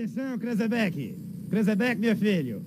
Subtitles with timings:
[0.00, 1.14] Atenção, Krezebeck.
[1.50, 2.62] Krezebeck, meu filho.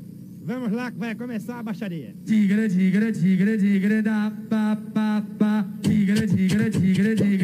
[0.45, 2.13] Vamos lá que vai começar a baixaria.
[2.23, 5.67] Tigre, tigre, tigre, tigre, da, pa, pa, pa.
[5.81, 7.42] Tigre, tigre, tigre, tigre,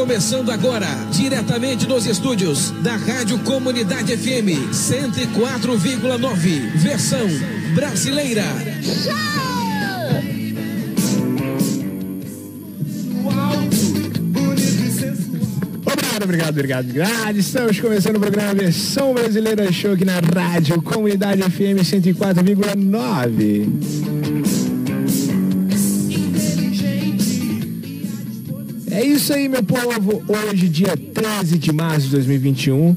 [0.00, 7.28] começando agora, diretamente dos estúdios da Rádio Comunidade FM 104,9, versão
[7.74, 8.42] brasileira.
[15.84, 17.36] Obrigado, obrigado, obrigado, obrigado.
[17.36, 23.99] Estamos começando o programa Versão Brasileira Show aqui na Rádio Comunidade FM 104,9.
[29.20, 30.22] Isso aí, meu povo.
[30.26, 32.96] Hoje, dia 13 de março de 2021,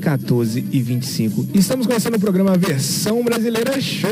[0.00, 1.46] 14 e 25.
[1.54, 4.10] Estamos começando o programa Versão Brasileira Show.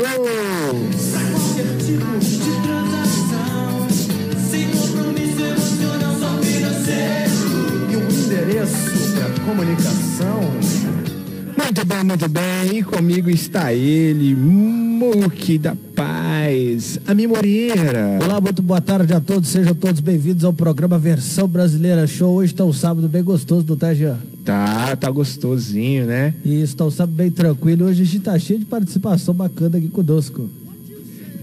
[7.91, 10.39] E o endereço para comunicação.
[11.57, 12.77] Muito bem, muito bem.
[12.79, 14.33] E comigo está ele,
[14.99, 18.19] Muque da Paz, a Moreira.
[18.21, 22.35] Olá, muito boa tarde a todos, sejam todos bem-vindos ao programa Versão Brasileira Show.
[22.35, 24.17] Hoje está um sábado bem gostoso, não tá, Jean?
[24.43, 26.33] Tá, tá gostosinho, né?
[26.43, 27.85] E está um sábado bem tranquilo.
[27.85, 30.49] Hoje a gente tá cheio de participação bacana aqui conosco.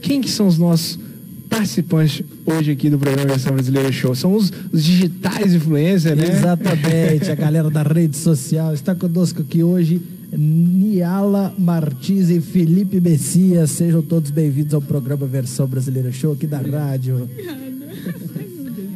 [0.03, 0.99] Quem que são os nossos
[1.49, 4.15] participantes hoje aqui do programa Versão Brasileira Show?
[4.15, 6.29] São os, os digitais influencers, né?
[6.29, 10.01] Exatamente, a galera da rede social está conosco aqui hoje.
[10.33, 16.59] Niala Martins e Felipe Messias, sejam todos bem-vindos ao programa Versão Brasileira Show aqui da
[16.59, 17.29] rádio.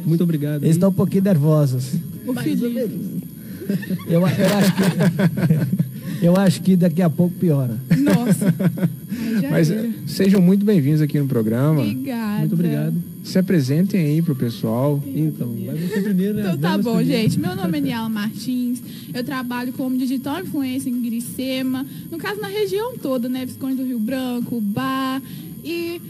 [0.05, 0.63] Muito obrigado.
[0.63, 1.93] Eles estão um pouquinho nervosos.
[4.07, 4.81] Eu, eu acho que,
[6.25, 7.77] eu acho que daqui a pouco piora.
[7.97, 8.53] Nossa.
[9.49, 9.71] Mas
[10.07, 11.81] sejam muito bem-vindos aqui no programa.
[11.81, 12.39] Obrigada.
[12.39, 12.95] Muito obrigado.
[13.23, 15.01] Se apresentem aí pro pessoal.
[15.05, 16.41] Então, vai você primeiro, né?
[16.41, 17.21] Então tá Vamos bom, primeiro.
[17.21, 17.39] gente.
[17.39, 18.81] Meu nome é Niala Martins.
[19.13, 21.85] Eu trabalho como digital influencer em Gricema.
[22.11, 23.45] No caso, na região toda, né?
[23.45, 25.21] Visconde do Rio Branco, Bar.
[25.63, 26.01] E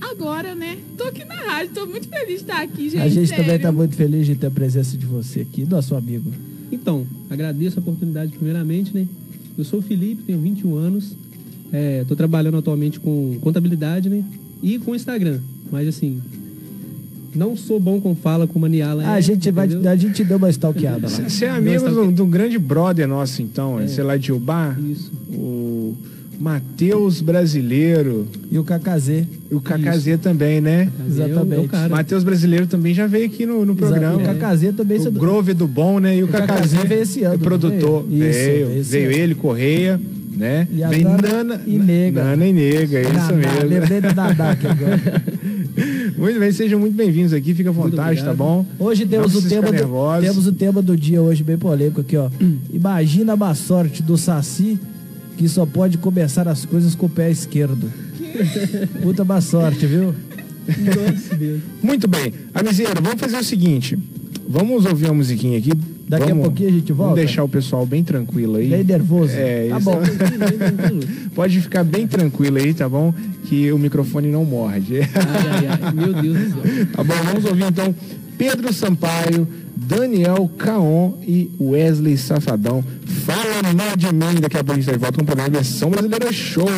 [0.00, 0.78] agora, né?
[0.96, 1.72] Tô aqui na rádio.
[1.74, 3.02] Tô muito feliz de estar aqui, gente.
[3.02, 3.56] a gente também sério.
[3.56, 6.32] está muito feliz de ter a presença de você aqui, nosso amigo.
[6.70, 9.06] Então, agradeço a oportunidade primeiramente, né?
[9.56, 11.16] Eu sou o Felipe, tenho 21 anos.
[11.72, 14.22] Estou trabalhando atualmente com contabilidade, né?
[14.62, 15.40] E com Instagram.
[15.70, 16.20] Mas assim,
[17.34, 19.90] não sou bom com fala como a Niala é, a, gente vai, entendeu?
[19.90, 21.28] a gente deu uma stalkeada lá.
[21.28, 23.86] Você é amigo de um- de um grande brother nosso, então, É.
[23.88, 24.74] sei lá, de Ubá?
[24.90, 25.12] Isso.
[25.32, 25.94] O
[26.40, 28.26] Matheus Brasileiro.
[28.50, 29.24] E o KKZ.
[29.50, 30.90] E o KKZ também, né?
[30.98, 31.74] Mas é o- Exatamente.
[31.74, 31.90] É o.
[31.90, 34.16] Matheus Brasileiro também já veio aqui no, no programa.
[34.16, 34.98] O KKZ também.
[35.06, 36.16] O Grove do Bom, né?
[36.16, 38.04] E o, O KKZ veio esse ano, é não produtor.
[38.08, 38.80] veio?
[38.80, 39.08] Isso, veio.
[39.10, 40.00] veio ele, Correia,
[40.36, 40.68] né?
[40.70, 42.22] E a Vem Nana e Nega.
[42.22, 43.68] Nana e Nega, é isso mesmo.
[43.68, 45.22] Lembrei do Nadá aqui agora.
[46.16, 48.64] Muito bem, sejam muito bem-vindos aqui, fica à vontade, tá bom?
[48.78, 52.16] Hoje Não temos o, tema do, temos o tema do dia hoje bem polêmico aqui,
[52.16, 52.30] ó.
[52.72, 54.78] Imagina a má sorte do Saci
[55.36, 57.92] que só pode começar as coisas com o pé esquerdo.
[59.02, 60.14] Puta má sorte, viu?
[60.66, 61.60] Nossa, Deus.
[61.82, 62.32] Muito bem.
[62.54, 63.98] Amizeiro, vamos fazer o seguinte.
[64.48, 65.72] Vamos ouvir uma musiquinha aqui.
[66.08, 67.14] Daqui a Vamos- pouquinho a gente volta?
[67.14, 68.68] Vamos deixar o pessoal bem tranquilo aí.
[68.68, 69.32] Bem nervoso.
[69.34, 69.84] É, tá isso.
[69.90, 70.00] bom.
[71.34, 73.12] Pode ficar bem tranquilo aí, tá bom?
[73.44, 75.00] Que o microfone não morde.
[75.00, 75.92] Ai, ai, ai.
[75.92, 76.86] Meu Deus do céu.
[76.94, 77.94] Tá bom, vamos ouvir então
[78.38, 82.84] Pedro Sampaio, Daniel Caon e Wesley Safadão.
[83.24, 85.90] Fala mal de mim, daqui a pouco a gente tá volta com o programa Versão
[85.90, 86.68] Brasileira Show.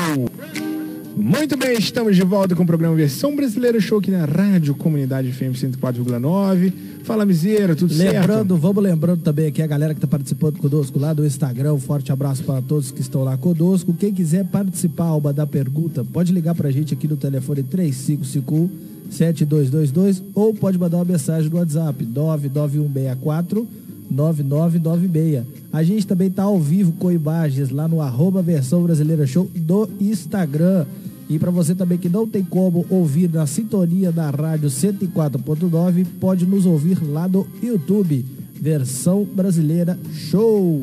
[1.16, 5.32] Muito bem, estamos de volta com o programa Versão Brasileira Show aqui na Rádio Comunidade
[5.32, 6.72] FM 104,9.
[7.08, 8.56] Fala, miseira, tudo Lembrando, certo?
[8.58, 11.72] vamos lembrando também aqui a galera que está participando conosco lá do Instagram.
[11.72, 13.94] Um forte abraço para todos que estão lá conosco.
[13.94, 18.68] Quem quiser participar ou mandar pergunta, pode ligar para a gente aqui no telefone 3551
[19.10, 23.66] 7222 ou pode mandar uma mensagem no WhatsApp 99164
[24.10, 25.44] 9996.
[25.72, 29.88] A gente também está ao vivo com imagens lá no arroba Versão Brasileira Show do
[29.98, 30.84] Instagram.
[31.28, 36.46] E para você também que não tem como ouvir na sintonia da rádio 104.9, pode
[36.46, 38.24] nos ouvir lá no YouTube,
[38.60, 40.82] Versão Brasileira Show.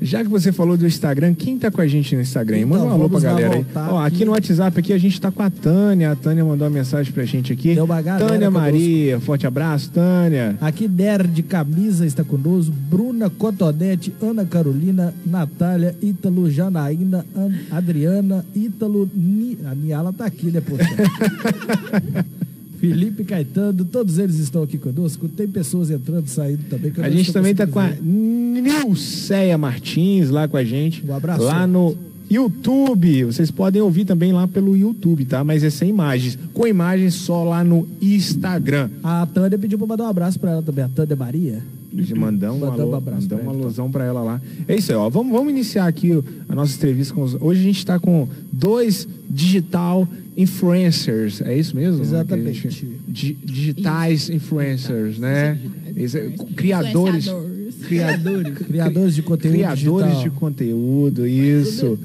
[0.00, 2.58] Já que você falou do Instagram, quem tá com a gente no Instagram?
[2.58, 3.66] Então, Manda um alô pra galera aí.
[3.74, 4.24] Ó, aqui aqui.
[4.26, 6.12] no WhatsApp aqui a gente tá com a Tânia.
[6.12, 7.74] A Tânia mandou uma mensagem pra gente aqui.
[7.74, 8.50] Tem uma Tânia conosco.
[8.52, 10.56] Maria, forte abraço, Tânia.
[10.60, 19.10] Aqui Nerd Camisa está conosco, Bruna Cotonete, Ana Carolina, Natália, Ítalo, Janaína, An- Adriana, Ítalo,
[19.14, 19.58] Ni...
[19.64, 20.84] a Niala tá aqui, né, poxa?
[22.78, 25.28] Felipe Caetano, todos eles estão aqui conosco.
[25.28, 26.92] Tem pessoas entrando e saindo também.
[26.98, 27.90] A gente também tá com a.
[28.00, 31.04] Nilceia Martins lá com a gente.
[31.06, 31.42] Um abraço.
[31.42, 31.96] Lá no
[32.30, 33.24] YouTube.
[33.24, 35.42] Vocês podem ouvir também lá pelo YouTube, tá?
[35.44, 36.38] Mas é sem imagens.
[36.52, 38.90] Com imagens só lá no Instagram.
[39.02, 40.84] A Tânia pediu pra mandar um abraço pra ela também.
[40.84, 41.62] A Tânia Maria.
[42.14, 44.40] Mandamos um, Mandamos alô, um abraço mandamos pra uma alusão pra ela lá.
[44.68, 45.08] É isso aí, ó.
[45.08, 46.12] Vamos, vamos iniciar aqui
[46.48, 47.34] a nossa entrevista com os.
[47.40, 50.06] Hoje a gente tá com dois digital
[50.36, 51.40] influencers.
[51.42, 52.02] É isso mesmo?
[52.02, 52.68] Exatamente.
[53.08, 55.58] Di- digitais influencers, né?
[55.96, 57.26] Isso é- criadores.
[57.86, 58.58] Criadores.
[58.58, 60.22] Criadores de conteúdo Criadores digital.
[60.22, 61.98] de conteúdo, isso.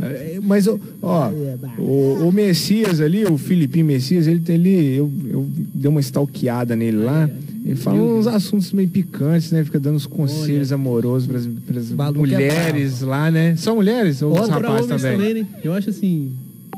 [0.00, 1.30] É, Mas, ó, ó,
[1.78, 6.98] o, o Messias ali, o Filipinho Messias, ele, ele eu, eu dei uma stalkeada nele
[6.98, 7.28] lá.
[7.64, 9.62] Ele fala uns assuntos meio picantes, né?
[9.64, 11.38] Fica dando uns conselhos amorosos para
[11.80, 13.56] as é mulheres lá, né?
[13.56, 15.18] São mulheres ou os rapazes também?
[15.18, 15.46] também, né?
[15.62, 16.32] Eu acho assim,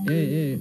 [0.09, 0.59] é, é,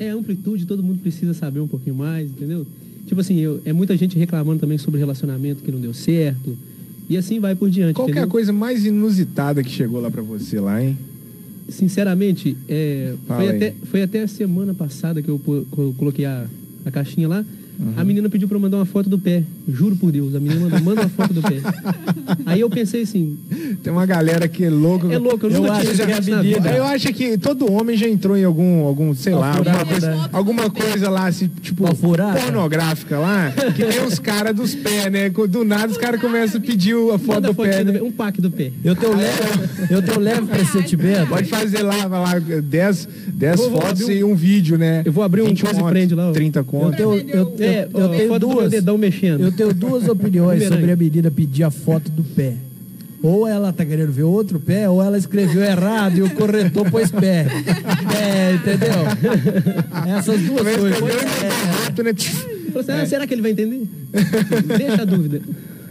[0.00, 2.66] é amplitude, todo mundo precisa saber um pouquinho mais, entendeu?
[3.06, 6.56] Tipo assim, eu, é muita gente reclamando também sobre relacionamento que não deu certo.
[7.08, 7.94] E assim vai por diante.
[7.94, 10.96] Qual é a coisa mais inusitada que chegou lá para você lá, hein?
[11.68, 16.46] Sinceramente, é, foi, até, foi até a semana passada que eu, eu coloquei a,
[16.84, 17.44] a caixinha lá.
[17.80, 17.94] Uhum.
[17.96, 19.42] A menina pediu pra eu mandar uma foto do pé.
[19.66, 21.60] Juro por Deus, a menina mandou, manda uma foto do pé.
[22.44, 23.38] Aí eu pensei assim,
[23.82, 25.06] Tem uma galera que é louca.
[25.12, 26.70] é louco, eu, Eu nunca acho tive que é vida.
[26.76, 30.28] Eu acho que todo homem já entrou em algum, algum sei lá, alguma coisa, né?
[30.32, 35.30] alguma coisa lá, assim, tipo, pornográfica lá, que tem os caras dos pés, né?
[35.30, 38.02] Do nada os caras começam a pedir a foto Manda do pé, né?
[38.02, 38.72] um pack do pé.
[38.84, 39.38] Eu tenho leve,
[39.90, 41.28] eu tenho leve pressentimento.
[41.28, 45.02] Pode fazer lá, vai lá, 10 10 Vou- vou fotos um- e um vídeo, né?
[45.04, 46.32] Eu vou abrir um 20 quase prende lá, ó.
[46.32, 46.96] 30 Eu conto.
[46.96, 48.70] tenho, eu, eu, É, eu tenho duas.
[48.70, 49.40] dedão mexendo.
[49.42, 52.54] Eu tenho duas opiniões sobre a menina pedir a foto do pé.
[53.22, 57.10] Ou ela tá querendo ver outro pé, ou ela escreveu errado e o corretor pôs
[57.10, 57.46] pé.
[58.22, 60.14] É, entendeu?
[60.16, 61.00] Essas duas Mas coisas.
[61.00, 62.10] É, né?
[62.78, 63.88] Assim, ah, será que ele vai entender?
[64.78, 65.40] Deixa a dúvida.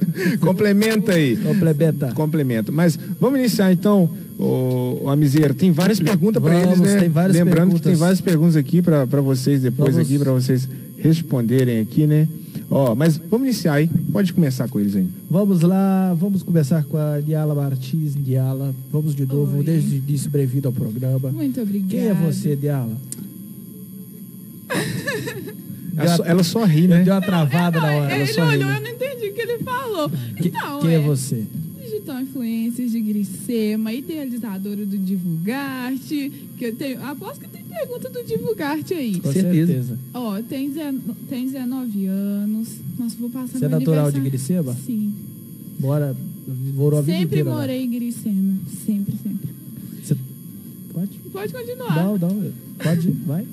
[0.40, 1.38] Complementa aí.
[1.38, 2.12] complementa.
[2.14, 2.72] Complementa.
[2.72, 5.54] Mas vamos iniciar então, o, o Amizeiro.
[5.54, 7.00] Tem várias perguntas para eles, né?
[7.00, 7.82] tem várias Lembrando que perguntas.
[7.92, 10.08] tem várias perguntas aqui para vocês depois Vamos.
[10.08, 10.68] aqui para vocês
[11.02, 12.28] responderem aqui, né?
[12.70, 13.90] Ó, mas vamos iniciar aí.
[14.12, 15.08] Pode começar com eles aí.
[15.30, 18.16] Vamos lá, vamos começar com a Niala Martins.
[18.16, 19.64] Niala, vamos de novo, Oi.
[19.64, 21.32] desde o início, bem-vindo ao programa.
[21.32, 21.90] Muito obrigada.
[21.92, 22.96] Quem é você, Niala?
[25.98, 27.04] Ela só, ela só ri, né?
[27.04, 28.18] Deu uma travada na hora.
[28.18, 30.10] Ele olhou, eu não entendi o que ele falou.
[30.10, 31.44] Que- Então, quem é você?
[32.14, 38.94] Influencers de Gricema, idealizadora do Divulgarte, que eu tenho, aposto que tem pergunta do Divulgarte
[38.94, 39.20] aí.
[39.20, 39.98] Com certeza.
[40.14, 42.70] Ó, tem, dezen- tem 19 anos.
[42.98, 44.20] Nossa, vou passar Você é natural de.
[44.20, 44.76] Gricema?
[44.86, 45.14] Sim.
[45.80, 46.16] Bora,
[46.76, 47.62] morou a vida Sempre inteira lá.
[47.62, 48.58] morei em Gricema.
[48.86, 49.50] Sempre, sempre.
[50.04, 50.18] Você
[50.94, 51.20] pode?
[51.32, 51.96] Pode continuar.
[51.96, 52.52] Não, não.
[52.84, 53.46] Pode, vai.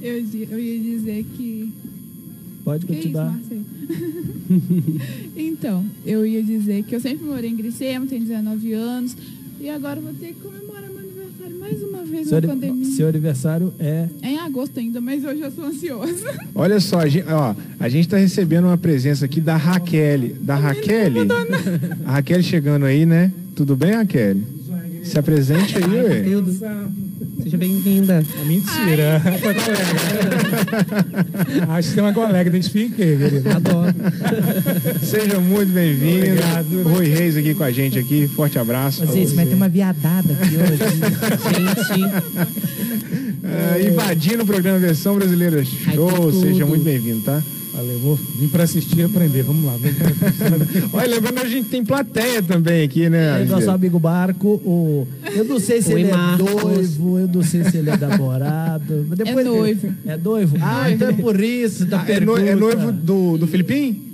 [0.00, 1.72] Eu, eu ia dizer que
[2.68, 3.32] Pode Que isso, continuar.
[3.32, 3.64] Marcelo?
[5.34, 9.16] então, eu ia dizer que eu sempre morei em Gricema, tenho 19 anos.
[9.58, 12.84] E agora vou ter que comemorar meu aniversário mais uma vez Seu, na pandemia.
[12.84, 14.06] seu aniversário é.
[14.20, 16.38] É em agosto ainda, mas hoje eu sou ansiosa.
[16.54, 20.34] Olha só, a gente, ó, a gente tá recebendo uma presença aqui da Raquel.
[20.42, 21.12] Da Raquel?
[22.04, 23.32] A Raquel chegando aí, né?
[23.56, 24.36] Tudo bem, Raquel?
[25.02, 26.24] Se apresente aí, ué.
[27.42, 28.24] Seja bem-vinda.
[28.44, 29.22] Mentira.
[29.40, 29.84] Foi colega.
[31.72, 33.48] Acho que tem uma colega, identifiquei, querido.
[33.50, 33.94] Adoro.
[35.02, 36.26] Seja muito bem-vindo.
[36.32, 36.82] Obrigado.
[36.82, 38.28] Rui Reis aqui com a gente aqui.
[38.28, 39.06] Forte abraço.
[39.06, 40.78] Vocês, vai ter uma viadada aqui hoje.
[41.54, 42.04] Gente,
[43.44, 46.10] Ah, invadindo o programa Versão Brasileira Show.
[46.10, 46.40] tudo.
[46.40, 47.42] Seja muito bem-vindo, tá?
[47.74, 49.42] Valeu, vou vir pra assistir e aprender.
[49.42, 49.76] Vamos lá.
[49.78, 50.08] Vamos pra...
[51.00, 53.42] Olha, lembrando a gente tem plateia também aqui, né?
[53.42, 55.06] É nosso amigo Marco, o...
[55.34, 56.62] eu não sei se Oi, ele é Marcos.
[56.64, 59.06] noivo, eu não sei se ele é namorado.
[59.08, 59.94] mas depois- É noivo.
[60.06, 60.56] É noivo?
[60.60, 62.40] Ah, então é por isso da Ah, é, no- pergunta.
[62.50, 64.04] é noivo do, do Filipim?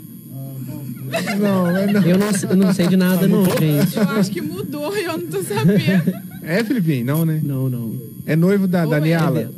[1.41, 2.03] Não, é não.
[2.03, 3.97] eu não, eu não sei de nada, não, gente.
[3.97, 6.13] Eu acho que mudou e eu não tô sabendo.
[6.43, 7.05] É Filipim?
[7.05, 7.41] Não, né?
[7.43, 7.95] Não, não.
[8.27, 9.41] É noivo da Ou Daniela?
[9.41, 9.49] É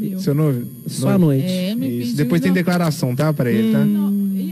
[0.00, 0.18] meu.
[0.20, 0.66] Seu noivo?
[0.86, 1.44] Só à noite.
[1.46, 1.98] É, me Isso.
[2.10, 3.32] pediu Depois tem declaração, tá?
[3.32, 3.84] Pra ele, tá?
[3.84, 4.06] não,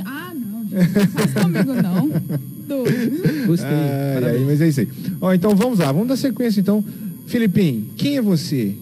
[0.05, 0.75] Ah, não, gente.
[0.75, 2.09] Não faz comigo, não.
[2.69, 3.47] Doido.
[3.47, 3.69] Gostei.
[4.15, 4.39] Parabéns.
[4.41, 4.89] ai, mas é isso aí.
[5.21, 6.85] Ó, então vamos lá, vamos dar sequência então.
[7.27, 8.75] Filipim, quem é você?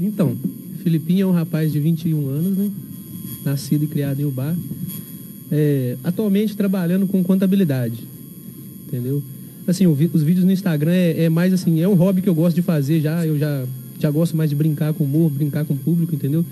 [0.00, 0.36] Então,
[0.82, 2.70] Filipinho é um rapaz de 21 anos, né?
[3.44, 4.54] Nascido e criado em Ubar.
[5.50, 8.02] É, atualmente trabalhando com contabilidade.
[8.86, 9.22] Entendeu?
[9.66, 12.34] Assim, vi- os vídeos no Instagram é, é mais assim, é um hobby que eu
[12.34, 13.24] gosto de fazer já.
[13.26, 13.64] Eu já,
[13.98, 16.44] já gosto mais de brincar com o humor, brincar com o público, entendeu?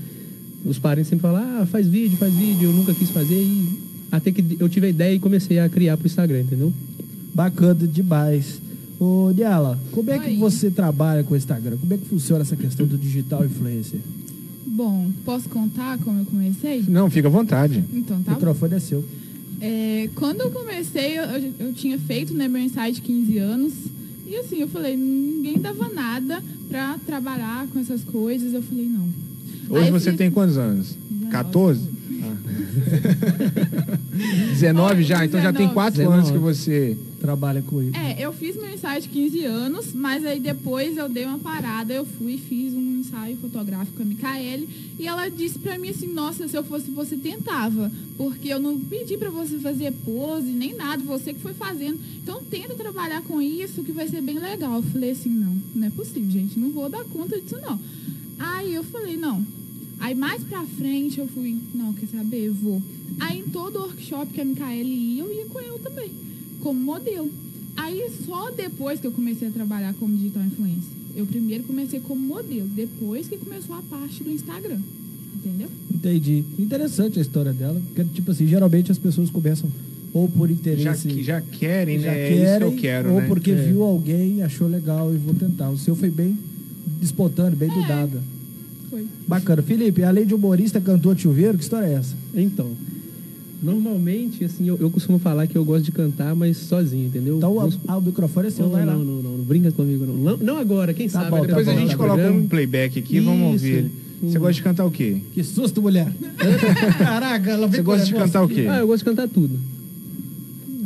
[0.65, 3.69] Os parentes sempre falam, ah, faz vídeo, faz vídeo, eu nunca quis fazer e
[4.11, 6.73] até que eu tive a ideia e comecei a criar pro Instagram, entendeu?
[7.35, 8.61] Bacana demais.
[8.99, 10.37] Ô, Niala, como é que Oi.
[10.39, 11.77] você trabalha com o Instagram?
[11.77, 13.99] Como é que funciona essa questão do digital influencer?
[14.67, 16.83] Bom, posso contar como eu comecei?
[16.89, 17.83] Não, fica à vontade.
[17.93, 18.37] Então, O tá bom.
[18.39, 19.05] microfone é seu.
[19.61, 23.73] É, quando eu comecei, eu, eu- eu tinha feito né, meu ensaio de 15 anos.
[24.35, 28.53] E assim, eu falei, ninguém dava nada pra trabalhar com essas coisas.
[28.53, 29.09] Eu falei, não.
[29.71, 30.97] Hoje Aí você fui- tem quantos anos?
[31.09, 31.31] 19.
[31.31, 31.81] 14?
[32.25, 32.35] Ah.
[34.51, 35.25] 19 já?
[35.25, 36.99] Então já tem 4 anos que você.
[37.25, 37.97] Trabalha com isso.
[37.97, 41.91] É, eu fiz meu ensaio de 15 anos, mas aí depois eu dei uma parada,
[41.95, 45.89] eu fui e fiz um ensaio fotográfico com a Micaele e ela disse pra mim
[45.89, 50.49] assim, nossa, se eu fosse você tentava, porque eu não pedi pra você fazer pose,
[50.49, 51.99] nem nada, você que foi fazendo.
[52.23, 54.77] Então tenta trabalhar com isso que vai ser bem legal.
[54.77, 57.81] Eu falei assim, não, não é possível, gente, não vou dar conta disso não.
[58.39, 59.43] Aí eu falei, não.
[59.99, 62.83] Aí mais pra frente eu fui, não, quer saber, eu vou.
[63.19, 66.11] Aí em todo workshop que a Micaele ia, eu ia com ela também,
[66.65, 67.31] como modelo.
[67.77, 70.91] Aí só depois que eu comecei a trabalhar como digital influencer.
[71.15, 74.79] Eu primeiro comecei como modelo, depois que começou a parte do Instagram.
[75.37, 75.69] Entendeu?
[75.95, 76.43] Entendi.
[76.59, 77.81] Interessante a história dela.
[77.87, 79.69] Porque, tipo assim, geralmente as pessoas começam
[80.13, 80.83] ou por interesse.
[80.83, 82.19] Já, que- já querem, já né?
[82.19, 83.27] é isso que querem, eu quero, ou né?
[83.29, 83.55] porque É.
[83.55, 85.71] viu alguém e achou legal e vou tentar.
[85.71, 86.37] O seu foi bem
[87.03, 88.23] espontâneo, bem do dada.
[88.91, 89.07] Foi.
[89.29, 89.61] Bacana.
[89.63, 92.15] Felipe, além de humorista, cantor de chuveiro, que história é essa?
[92.35, 92.71] Então,
[93.65, 97.39] normalmente, assim, eu, eu costumo falar que eu gosto de cantar, mas sozinho, entendeu?
[97.39, 98.93] Então, Vamos- ah, o microfone é seu, não, vai lá.
[98.93, 100.15] não, não, não, não brinca comigo, não.
[100.15, 101.31] Não, não agora, quem Tá sabe.
[101.31, 102.45] bom, tá depois Depois a bom, gente tá coloca programa.
[102.45, 103.67] um playback aqui, vamos ouvir Isso.
[103.79, 103.91] ele.
[104.31, 104.41] Você Hum.
[104.41, 105.17] gosta de cantar o quê?
[105.33, 106.11] Que susto, mulher.
[106.99, 108.67] Caraca, ela Você gosta de cantar o quê?
[108.69, 109.59] Ah, eu gosto de cantar tudo.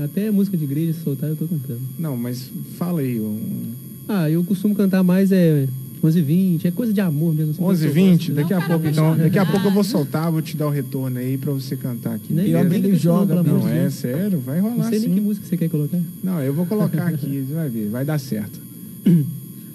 [0.01, 1.81] Até música de igreja, se soltar, eu tô cantando.
[1.99, 3.21] Não, mas fala aí.
[3.21, 3.73] Um...
[4.09, 5.67] Ah, eu costumo cantar mais é
[6.03, 7.53] 11 20 é coisa de amor mesmo.
[7.53, 8.33] assim, 11 que eu 20 gosto.
[8.35, 9.17] Daqui a Não, pouco, então.
[9.17, 12.15] Daqui a pouco eu vou soltar, vou te dar o retorno aí pra você cantar
[12.15, 12.33] aqui.
[12.33, 12.59] Nem- E beleza?
[12.65, 15.21] alguém nem ele joga, Não, de é sério, vai Não rolar sei nem que sim.
[15.21, 15.99] música você quer colocar.
[16.23, 18.61] Não, eu vou colocar aqui, você vai ver, vai dar certo.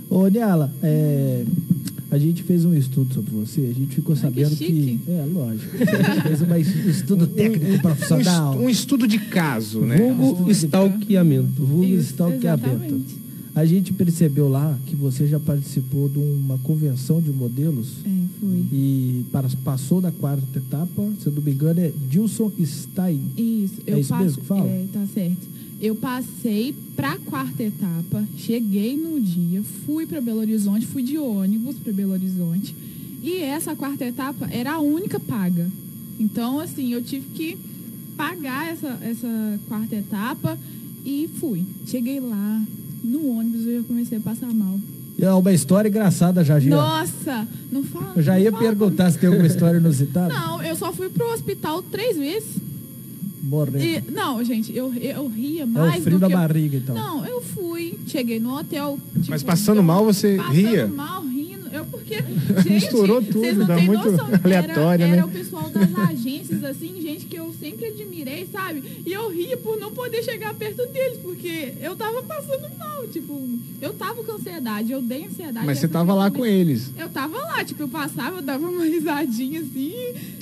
[0.10, 1.44] Ô, Niala, é,
[2.12, 5.00] a gente fez um estudo sobre você, a gente ficou Ai, que sabendo que, chique.
[5.08, 5.76] É, lógico.
[5.76, 8.56] A gente fez uma um estudo técnico Um, profissional.
[8.60, 9.98] um estudo de caso, né?
[10.16, 11.64] Vulgo stalkeamento.
[11.66, 13.02] Vulgo stalkeamento.
[13.56, 18.66] A gente percebeu lá que você já participou de uma convenção de modelos É, foi.
[18.72, 23.22] e para- passou da quarta etapa, se eu não me engano, é Dilson Stein.
[23.38, 24.68] Isso, É eu isso passo- mesmo que fala?
[24.68, 25.54] É, tá certo.
[25.80, 31.76] Eu passei pra quarta etapa, cheguei no dia, fui pra Belo Horizonte, fui de ônibus
[31.76, 32.74] pra Belo Horizonte.
[33.22, 35.70] E essa quarta etapa era a única paga.
[36.20, 37.58] Então, assim, eu tive que
[38.18, 40.58] pagar essa, essa quarta etapa
[41.06, 41.64] e fui.
[41.86, 42.64] Cheguei lá,
[43.04, 44.80] no ônibus eu já comecei a passar mal.
[45.20, 46.76] É uma história engraçada já, Gia.
[46.76, 48.14] Nossa, não fala.
[48.16, 48.64] Eu já ia fala.
[48.64, 50.34] perguntar se tem alguma história inusitada.
[50.34, 52.50] Não, eu só fui pro hospital três vezes.
[53.44, 53.84] Morrendo.
[53.84, 56.78] E- não, gente, eu, eu ria É mais o frio do da que eu- barriga,
[56.78, 56.96] então.
[56.96, 58.98] Não, eu fui, cheguei no hotel.
[59.16, 60.88] tipo, Mas passando mal, você passando ria?
[60.88, 61.23] mal, rindo.
[61.23, 61.23] Eu
[62.04, 62.16] porque.
[62.64, 64.28] Gente, Misturou vocês tudo, não tá têm muito noção.
[64.44, 65.18] aleatório, era, né?
[65.18, 68.84] Era o pessoal das agências, assim, gente que eu sempre admirei, sabe?
[69.06, 73.08] E eu ria por não poder chegar perto deles, porque eu tava passando mal.
[73.08, 73.48] Tipo,
[73.82, 75.66] eu tava com ansiedade, eu dei ansiedade.
[75.66, 76.92] Mas você tava lá com eles.
[76.98, 79.94] Eu tava lá, tipo, eu passava, eu dava uma risadinha assim,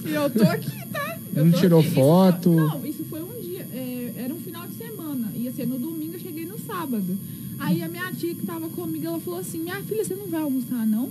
[0.06, 1.18] e eu tô aqui, tá?
[1.36, 1.88] Eu Não tirou aqui.
[1.90, 2.44] Isso foto?
[2.54, 5.78] foi- não, isso foi um dia, é, era um final de semana, ia ser no
[5.80, 7.18] domingo, eu cheguei no sábado.
[7.60, 10.42] Aí a minha tia que tava comigo, ela falou assim, minha filha, você não vai
[10.42, 11.10] almoçar, não?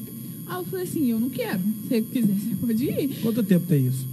[0.51, 1.61] Aí eu falei assim, eu não quero.
[1.61, 3.21] Se você quiser, você pode ir.
[3.23, 4.05] Quanto tempo tem isso?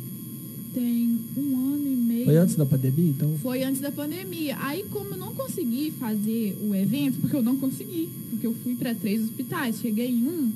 [0.73, 2.25] Tem um ano e meio.
[2.25, 3.37] Foi antes da pandemia, então?
[3.41, 4.55] Foi antes da pandemia.
[4.59, 8.75] Aí, como eu não consegui fazer o evento, porque eu não consegui, porque eu fui
[8.75, 10.51] para três hospitais, cheguei em um,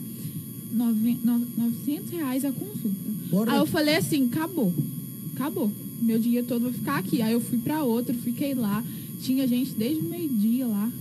[0.74, 2.96] nove, no- 900 reais a consulta.
[3.32, 3.54] Porra.
[3.54, 4.72] Aí eu falei assim, acabou,
[5.36, 5.72] acabou.
[6.02, 7.22] Meu dia todo vai ficar aqui.
[7.22, 8.84] Aí eu fui para outro, fiquei lá.
[9.22, 10.92] Tinha gente desde o meio-dia lá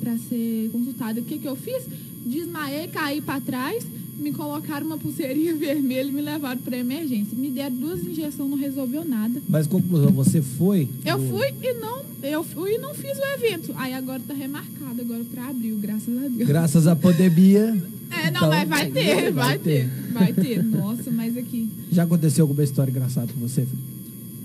[0.00, 1.20] para ser consultada.
[1.20, 1.82] O que que eu fiz?
[2.24, 3.84] Desmaiei, caí para trás,
[4.20, 7.36] me colocaram uma pulseirinha vermelha e me levaram para emergência.
[7.36, 9.40] Me deram duas injeções, não resolveu nada.
[9.48, 10.88] Mas conclusão, você foi?
[11.04, 13.72] Eu no- fui e não, eu fui e não fiz o evento.
[13.76, 16.48] Aí agora tá remarcado agora pra abril, graças a Deus.
[16.48, 17.76] Graças à pandemia.
[18.12, 19.88] É, não, Então, mas vai ter, vai, vai ter.
[20.12, 20.64] vai ter.
[20.64, 21.68] Nossa, mas aqui.
[21.92, 23.88] Já aconteceu alguma história engraçada com você, Felipe?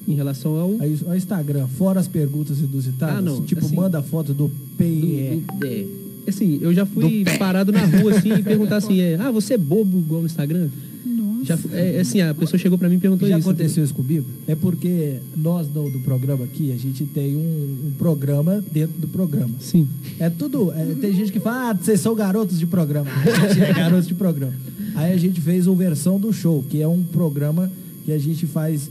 [0.07, 0.75] Em relação ao.
[0.79, 5.41] Aí, o Instagram, fora as perguntas inusitadas, Ah, não, tipo, assim- manda foto do PE.
[5.57, 5.85] do- é,
[6.27, 9.57] assim, eu já fui parado na rua assim e perguntar assim, é, ah, você é
[9.57, 10.67] bobo igual no Instagram?
[11.05, 11.45] Nossa.
[11.45, 13.47] Já, fu- é, assim, a pessoa chegou pra mim e perguntou Já isso.
[13.47, 14.25] aconteceu isso comigo?
[14.47, 17.39] É porque nós do, do programa aqui, a gente tem um,
[17.87, 19.53] um programa dentro do programa.
[19.59, 19.87] Sim.
[20.19, 20.71] É tudo.
[20.71, 23.09] é, tem gente que fala, ah, vocês são garotos de programa.
[23.43, 24.53] A gente é garotos de programa.
[24.95, 27.69] Aí a gente fez o versão do show, que é um programa
[28.05, 28.89] que a gente faz,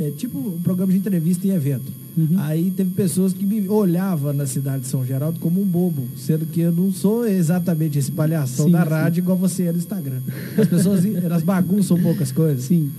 [0.00, 1.92] é, tipo um programa de entrevista e evento.
[2.38, 6.46] Aí teve pessoas que me olhavam na cidade de São Geraldo como um bobo, sendo
[6.46, 8.88] que eu não sou exatamente esse palhação Sim, da sim.
[8.90, 10.20] rádio igual você é no Instagram.
[10.56, 12.64] As pessoas elas bagunçam poucas coisas.
[12.64, 12.90] Sim.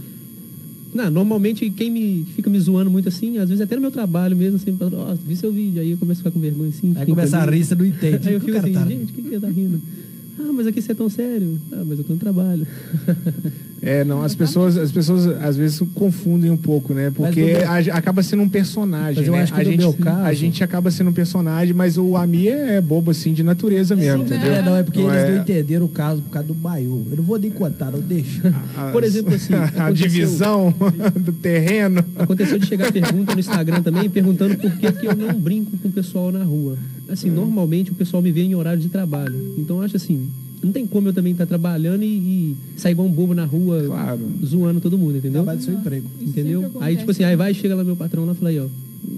[0.94, 4.36] Não, normalmente quem me fica me zoando muito assim, às vezes até no meu trabalho
[4.36, 6.94] mesmo, assim, fala, ó, vi seu vídeo, aí eu começo a ficar com vergonha assim.
[6.96, 8.28] Aí começa a rir, você não entende.
[8.30, 9.82] Aí eu fico assim, tá- gente, o que que você tá rindo?
[10.40, 11.60] Ah, mas aqui você é tão sério.
[11.72, 12.66] Ah, mas eu tô no trabalho.
[13.82, 17.12] É, não, as pessoas, as pessoas às vezes confundem um pouco, né?
[17.14, 19.42] Porque meu- a- acaba sendo um personagem, Mas eu né?
[19.44, 22.16] acho que a, no gente, meu caso- a gente acaba sendo um personagem, mas o
[22.16, 24.38] Ami é bobo assim de natureza mesmo, Sim, né?
[24.38, 24.54] entendeu?
[24.56, 27.02] É, não, é porque Não eles é- não entenderam o caso por causa do Baiô.
[27.12, 28.54] Eu não vou nem contar, não deixa.
[28.78, 30.74] a- Por exemplo, assim, a divisão
[31.20, 32.04] do terreno.
[32.16, 35.90] Aconteceu de chegar pergunta no Instagram também, perguntando por que, que eu não brinco com
[35.90, 36.78] o pessoal na rua.
[37.10, 39.36] Assim, normalmente o pessoal me vê em horário de trabalho.
[39.58, 40.28] Então eu acho assim,
[40.66, 43.84] não tem como eu também estar trabalhando e, e sair igual um bobo na rua,
[43.86, 44.20] Claro.
[44.44, 45.44] zoando todo mundo, entendeu?
[45.44, 46.08] Trabalho do seu emprego.
[46.22, 46.72] Entendeu?
[46.82, 48.66] Aí, tipo assim, aí vai, chega lá meu patrão lá e fala aí, ó,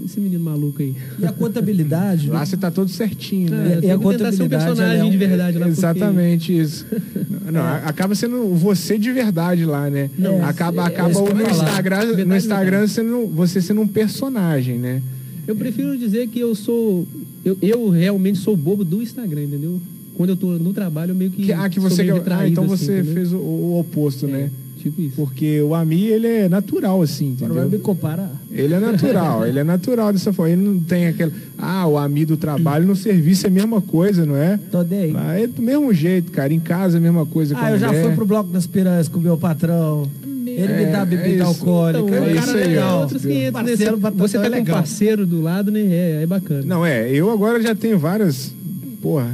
[0.06, 0.94] esse menino maluco aí.
[1.20, 2.30] E a contabilidade.
[2.30, 3.80] Lá você tá todo certinho, né?
[3.82, 5.66] É, e a tentar ser um contabilidade, personagem é um- de verdade lá.
[5.66, 6.86] porque- Exatamente isso.
[7.51, 10.10] Não, a- acaba sendo você de verdade lá, né?
[10.18, 11.50] Não, acaba é- é acaba no falar.
[11.51, 15.01] Instagram, no Verdade, Instagram sendo, você sendo um personagem, né?
[15.48, 17.08] Eu prefiro dizer que eu sou.
[17.46, 19.82] Eu, eu realmente sou bobo do Instagram, entendeu?
[20.18, 21.44] Quando eu tô no trabalho, eu meio que.
[21.46, 23.14] Que, ah, que você meio ah, então assim, você entendeu?
[23.14, 24.50] fez o, o oposto, É, né?
[24.80, 25.16] Tipo isso.
[25.16, 27.80] Porque o Ami, ele é natural, assim, Não vai me entendeu?
[27.80, 28.32] comparar.
[28.52, 30.52] Ele é natural, ele é natural dessa forma.
[30.54, 31.32] Ele não tem aquele.
[31.58, 34.60] Ah, o Ami do trabalho no serviço é a mesma coisa, não é?
[34.72, 35.12] Tô nem.
[35.12, 36.54] Lá é do mesmo jeito, cara.
[36.54, 38.04] Em casa é a mesma coisa com Ah, eu já mulher.
[38.06, 40.08] fui pro Bloco das Piranhas com o meu patrão.
[40.46, 41.44] Ele me dá É, é bebida isso.
[41.44, 42.00] alcoólica.
[42.06, 43.02] Então, é o isso cara aí, é ó.
[43.02, 43.52] outros 500, né?
[43.52, 44.78] Parceiro, Você- Você é tá com um legal.
[44.78, 45.80] parceiro do lado, né?
[45.82, 46.64] É, é bacana.
[46.66, 47.12] Não, é.
[47.12, 48.54] Eu agora já tenho várias.
[49.01, 49.30] Porra.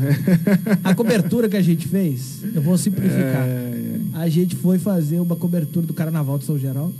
[0.83, 3.47] A cobertura que a gente fez, eu vou simplificar.
[3.47, 6.93] É, A gente foi fazer uma cobertura do Carnaval de São Geraldo.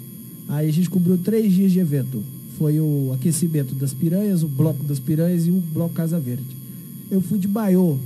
[0.48, 2.24] Aí a gente cobriu três dias de evento.
[2.58, 6.44] Foi o aquecimento das piranhas, o bloco das piranhas e o bloco Casa Verde.
[7.12, 7.98] Eu fui de baiô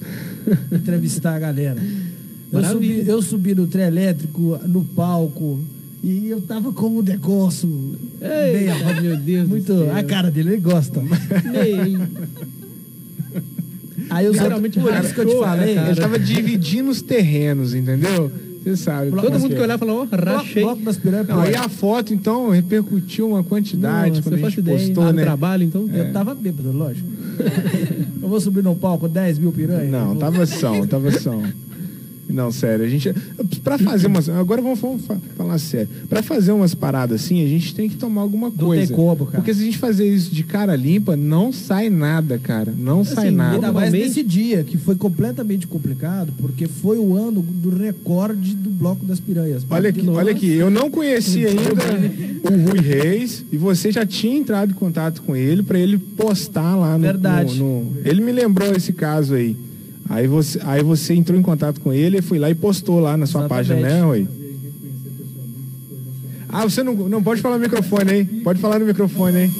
[0.72, 1.82] entrevistar a galera.
[2.50, 5.58] Eu subi, eu subi no trem elétrico, no palco,
[6.02, 7.68] e eu tava com um negócio.
[8.20, 8.70] Ei, bem-
[9.02, 9.72] meu Deus muito.
[9.94, 11.02] A cara dele, ele gosta.
[11.54, 11.98] Ei,
[14.10, 15.74] Aí eu Geralmente por isso que eu te né, falei.
[15.74, 15.90] cara?
[15.90, 18.30] Ele tava dividindo os terrenos, entendeu?
[18.62, 19.10] Você sabe.
[19.12, 19.56] todo mundo é.
[19.56, 20.62] que olhar falou, Bloco, rachei.
[20.62, 21.28] bloco das piranhas.
[21.28, 24.78] Não, pô, aí a foto, então, repercutiu uma quantidade Nossa, quando eu a gente ideia.
[24.78, 25.22] postou, Ah, no né?
[25.22, 25.88] trabalho, então.
[25.92, 27.08] Eu tava bêbado, lógico.
[28.20, 29.90] eu vou subir no palco 10 mil piranhas.
[29.90, 31.42] Não, eu vou- tava são, tava são.
[32.28, 33.12] Não, sério, a gente.
[33.64, 34.28] Pra fazer umas.
[34.28, 35.88] Agora vamos, vamos fa- falar sério.
[36.08, 38.86] Pra fazer umas paradas assim, a gente tem que tomar alguma Não coisa.
[38.86, 39.38] tem como, cara.
[39.38, 42.72] Porque se a gente fazer isso de cara limpa, não sai nada, cara.
[42.76, 43.54] Não sai Assim, nada.
[43.54, 48.68] Ainda mais nesse dia, que foi completamente complicado, porque foi o ano do recorde do
[48.70, 49.64] Bloco das Piranhas.
[49.70, 51.62] Olha aqui, olha aqui, eu não conhecia ainda
[52.44, 56.76] o Rui Reis e você já tinha entrado em contato com ele pra ele postar
[56.76, 57.58] lá no, Verdade.
[57.58, 59.56] no- no- Ele me lembrou esse caso aí.
[60.08, 63.16] Aí você, aí você entrou em contato com ele e foi lá e postou lá
[63.16, 63.68] na sua Exatamente.
[63.68, 64.26] página, né, Rui?
[66.50, 68.24] Ah, você não, não pode falar no microfone aí.
[68.24, 69.50] Pode falar no microfone aí.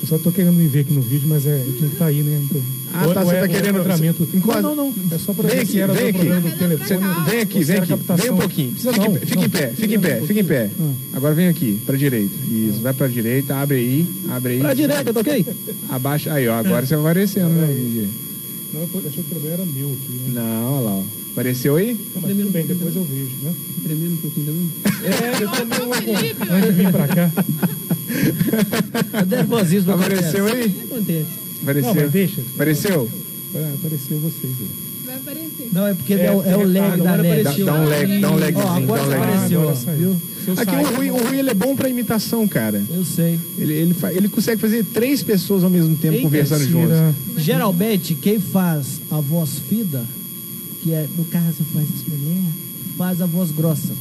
[0.00, 2.06] Eu só tô querendo me ver aqui no vídeo, mas é, eu tinha que estar
[2.06, 2.40] aí, né?
[2.48, 2.62] Então,
[2.94, 4.28] Ah, ou- tá, ou você é- tá ou é querendo- enquadramento.
[4.34, 4.94] Enquadra- Não, não, não.
[5.14, 6.18] É só pra Vem ver aqui, se era vem aqui.
[6.18, 6.88] programa do telefone.
[6.88, 7.92] Você- vem aqui, vem aqui.
[8.22, 8.70] Vem um pouquinho.
[8.70, 9.50] Precisa Fica, em não, pé, fica em não.
[9.50, 10.70] pé, fica em pé, fica em pé.
[10.80, 10.92] Ah.
[11.14, 12.34] Agora vem aqui, pra direita.
[12.48, 14.58] Isso, vai pra direita, abre aí, abre aí.
[14.60, 15.46] Pra direita, tá ok?
[15.88, 16.32] Abaixa.
[16.32, 18.08] Aí, ó, agora você vai aparecendo, né?
[18.72, 20.32] Não, eu achei que o problema era meu aqui, né?
[20.40, 21.02] Não, olha lá, ó.
[21.32, 21.94] Apareceu aí?
[22.14, 23.54] Não, mas tudo bem, depois eu vejo, né?
[23.82, 24.70] Tremendo um pouquinho também.
[25.04, 27.30] É, eu também vou antes de vir pra cá.
[29.26, 30.68] Nervosismo Apareceu acontece.
[30.76, 30.82] aí?
[30.84, 31.26] Acontece.
[31.62, 31.94] Apareceu.
[31.94, 32.40] Não, mas deixa.
[32.54, 33.10] Apareceu?
[33.54, 34.70] Ah, Apareceu vocês aí.
[35.06, 35.49] Vai aparecer.
[35.72, 37.40] Não, é porque É, é, o- é o é, leg agora da net.
[37.40, 37.66] apareceu.
[37.66, 39.22] Dá, um lag, dá um Ó, lagzinho, agora dá um lag.
[39.32, 40.16] apareceu, ó, viu?
[40.56, 42.82] Aqui o Rui, o Rui ele é bom pra imitação, cara.
[42.92, 43.38] Eu sei.
[43.56, 46.96] Ele, ele, fa- ele consegue fazer três pessoas ao mesmo tempo Eita, conversando juntos.
[47.38, 50.02] Geralmente, quem faz a voz fida,
[50.82, 52.42] que é, no caso, faz as mulher,
[52.96, 53.92] faz a voz grossa.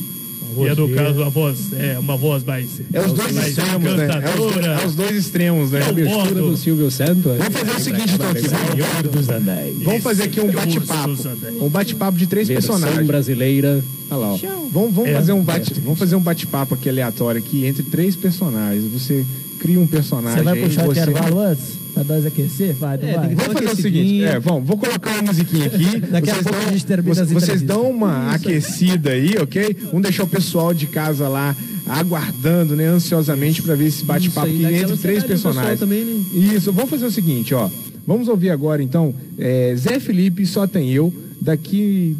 [0.57, 2.81] E é no caso a voz, é uma voz mais.
[2.91, 4.03] É os dois mais extremos, né?
[4.03, 4.67] É os, encantadora.
[4.81, 5.79] é os dois extremos, né?
[5.81, 6.57] Eu Abertura do.
[6.57, 7.23] Silvio Santos.
[7.37, 9.83] Vamos fazer o seguinte, então, aqui.
[9.83, 11.15] Vamos fazer aqui um bate-papo.
[11.61, 13.07] Um bate-papo de três Versão personagens.
[13.07, 13.83] brasileira.
[14.11, 14.37] Olha lá, ó.
[14.71, 15.13] Vamos, vamos É.
[15.13, 18.83] fazer um bate, vamos fazer um bate-papo aqui aleatório aqui entre três personagens.
[18.91, 19.25] Você
[19.59, 20.37] cria um personagem.
[20.39, 21.78] Você vai aí, puxar o intervalo antes?
[22.05, 22.73] Pra nós aquecer?
[22.75, 23.35] Vai, não É, vai?
[23.35, 25.99] Vamos fazer o seguinte, é, vamos, vou colocar uma musiquinha aqui.
[26.11, 29.35] Daqui a vocês pouco dão- a gente termina vocês, as vocês dão uma aquecida aí,
[29.41, 29.75] ok?
[29.87, 31.55] Vamos deixar o pessoal de casa lá
[31.87, 35.79] aguardando, né, ansiosamente para ver esse bate-papo Isso aqui entre três pessoal personagens.
[35.79, 36.23] também, né?
[36.55, 37.69] Isso, vamos fazer o seguinte, ó.
[38.05, 41.13] Vamos ouvir agora, então, é, Zé Felipe, só tem eu.
[41.41, 42.15] Daqui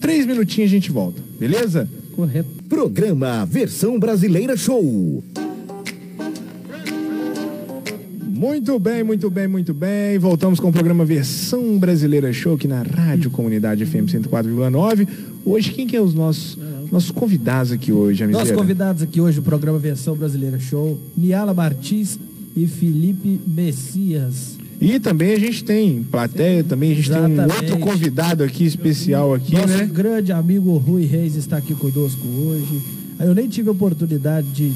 [0.00, 1.88] três minutinhos a gente volta, beleza?
[2.14, 2.48] Correto.
[2.68, 5.22] Programa Versão Brasileira Show.
[8.40, 10.18] Muito bem, muito bem, muito bem.
[10.18, 15.06] Voltamos com o programa Versão Brasileira Show aqui na Rádio Comunidade FM 104,9.
[15.44, 16.56] Hoje, quem que é os nossos,
[16.90, 18.58] nossos convidados aqui hoje, Nossos Amizeira?
[18.58, 22.18] convidados aqui hoje do programa Versão Brasileira Show, Niala Martins
[22.56, 24.56] e Felipe Messias.
[24.80, 27.72] E também a gente tem plateia, também a gente tem um Exatamente.
[27.72, 29.84] outro convidado aqui, especial aqui, Nosso né?
[29.84, 32.80] grande amigo Rui Reis está aqui conosco hoje.
[33.18, 34.72] Eu nem tive a oportunidade de,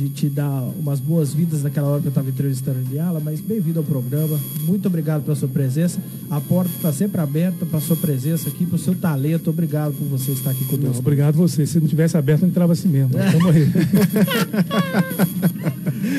[0.00, 3.80] de te dar umas boas-vindas naquela hora que eu estava entrevistando a Niala, mas bem-vindo
[3.80, 4.40] ao programa.
[4.62, 6.00] Muito obrigado pela sua presença.
[6.30, 9.50] A porta está sempre aberta para a sua presença aqui, para o seu talento.
[9.50, 11.00] Obrigado por você estar aqui Não, conosco.
[11.00, 11.66] obrigado você.
[11.66, 13.10] Se não tivesse aberto, não entrava assim mesmo.
[13.10, 13.64] Vamos aí.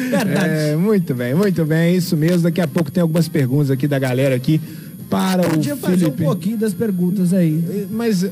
[0.10, 0.50] Verdade.
[0.50, 2.44] É, muito bem, muito bem, é isso mesmo.
[2.44, 4.62] Daqui a pouco tem algumas perguntas aqui da galera aqui
[5.10, 6.22] para Podia o fazer Felipe.
[6.22, 7.88] um pouquinho das perguntas aí.
[7.90, 8.26] Mas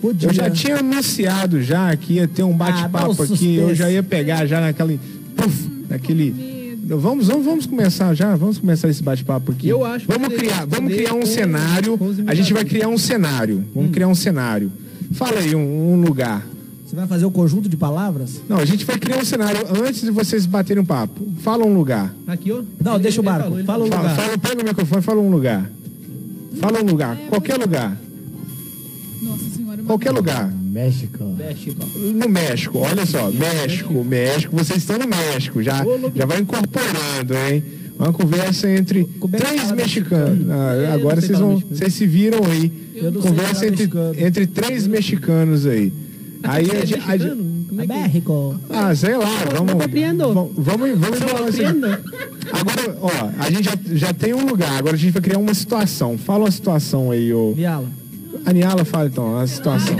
[0.00, 0.28] Podia.
[0.28, 3.90] eu já tinha anunciado já que ia ter um Ah, bate-papo um aqui, eu já
[3.90, 5.00] ia pegar já naquele
[5.36, 6.56] puf, naquele
[6.88, 9.68] Vamos, vamos, vamos começar já, vamos começar esse bate-papo aqui.
[9.68, 11.98] Eu acho que Vamos criar, vamos criar um cenário.
[12.28, 13.64] A gente vai criar um cenário.
[13.74, 14.70] Vamos criar um cenário.
[15.12, 16.46] Fala aí um, um lugar.
[16.86, 18.40] Você vai fazer um conjunto de palavras?
[18.48, 21.20] Não, a gente vai criar um cenário antes de vocês baterem um papo.
[21.40, 22.14] Fala um lugar.
[22.28, 22.62] Aqui, ó.
[22.80, 23.48] Não, Ele- deixa o ele Marco.
[23.50, 23.88] falou, Fala o.
[23.88, 24.16] Fala, lugar.
[24.16, 25.70] fala, pega o microfone, fala um lugar.
[26.60, 27.96] Fala um lugar, qualquer lugar.
[29.86, 30.52] Qualquer lugar.
[30.52, 31.24] México.
[31.24, 31.86] México.
[32.14, 37.62] No México, olha só, México, México, vocês estão no México, já, já vai incorporando, hein?
[37.98, 40.50] Uma conversa entre três mexicanos.
[40.50, 42.70] Ah, agora vocês vão, vocês se viram aí.
[42.94, 45.92] Eu não sei Conversa entre, entre três mexicanos aí.
[46.42, 47.36] Aí a é a?
[47.66, 47.86] Como é é?
[47.86, 48.60] México.
[48.70, 49.72] ah, sei lá, vamos.
[49.72, 50.32] compreendo.
[50.32, 51.64] Vamos, vamos, vamos falar assim.
[51.64, 55.54] Agora, ó, a gente já, já tem um lugar, agora a gente vai criar uma
[55.54, 56.16] situação.
[56.18, 57.54] Fala uma situação aí, ô.
[57.56, 57.86] Niala.
[58.46, 59.96] A Niala fala então, a situação.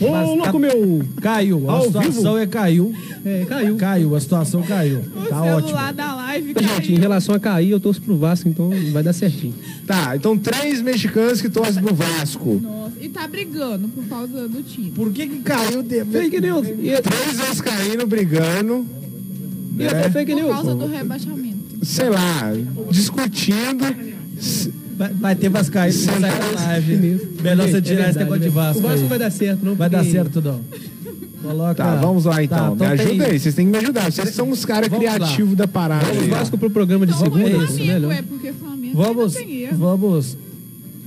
[0.00, 1.02] Ô, louco meu!
[1.22, 1.70] Caiu.
[1.70, 2.94] A Ao situação é caiu.
[3.24, 3.76] É, caiu.
[3.76, 4.98] Caiu, a situação caiu.
[4.98, 5.92] O Tá celular ótimo.
[5.94, 6.98] da live Gente, em caiu.
[7.00, 9.54] relação a cair, eu torço pro Vasco, então vai dar certinho.
[9.86, 12.60] Tá, então três mexicanos que torcem pro Vasco.
[12.62, 14.90] Nossa, e tá brigando por causa do time.
[14.92, 15.82] Por que que caiu?
[15.82, 16.04] De...
[16.04, 16.66] Fake news!
[16.68, 18.86] E, Três vascaínos brigando,
[19.78, 20.54] e outra fake Por news?
[20.54, 21.56] causa do rebaixamento.
[21.82, 22.52] sei lá,
[22.90, 23.84] discutindo.
[24.38, 26.96] S- Vai, vai ter Vascaíno da live.
[27.42, 28.50] Melhor você é tirar esse verdade, negócio de né?
[28.54, 28.78] Vasco.
[28.78, 29.08] O Vasco aí.
[29.08, 29.74] vai dar certo, não.
[29.74, 30.60] Vai dar certo, não.
[31.42, 31.74] Coloca.
[31.74, 32.76] Tá, vamos lá então.
[32.76, 34.10] Tá, me ajuda tem- aí, vocês têm que me ajudar.
[34.10, 36.06] Vocês são os caras Vamos criativos da parada.
[36.06, 36.26] Vamos.
[36.28, 38.12] Vasco pro programa de Não, segunda, isso, Flamengo melhor.
[38.12, 39.36] é porque Flamengo Vamos.
[39.36, 39.68] ainda tem.
[39.76, 40.36] Vamos.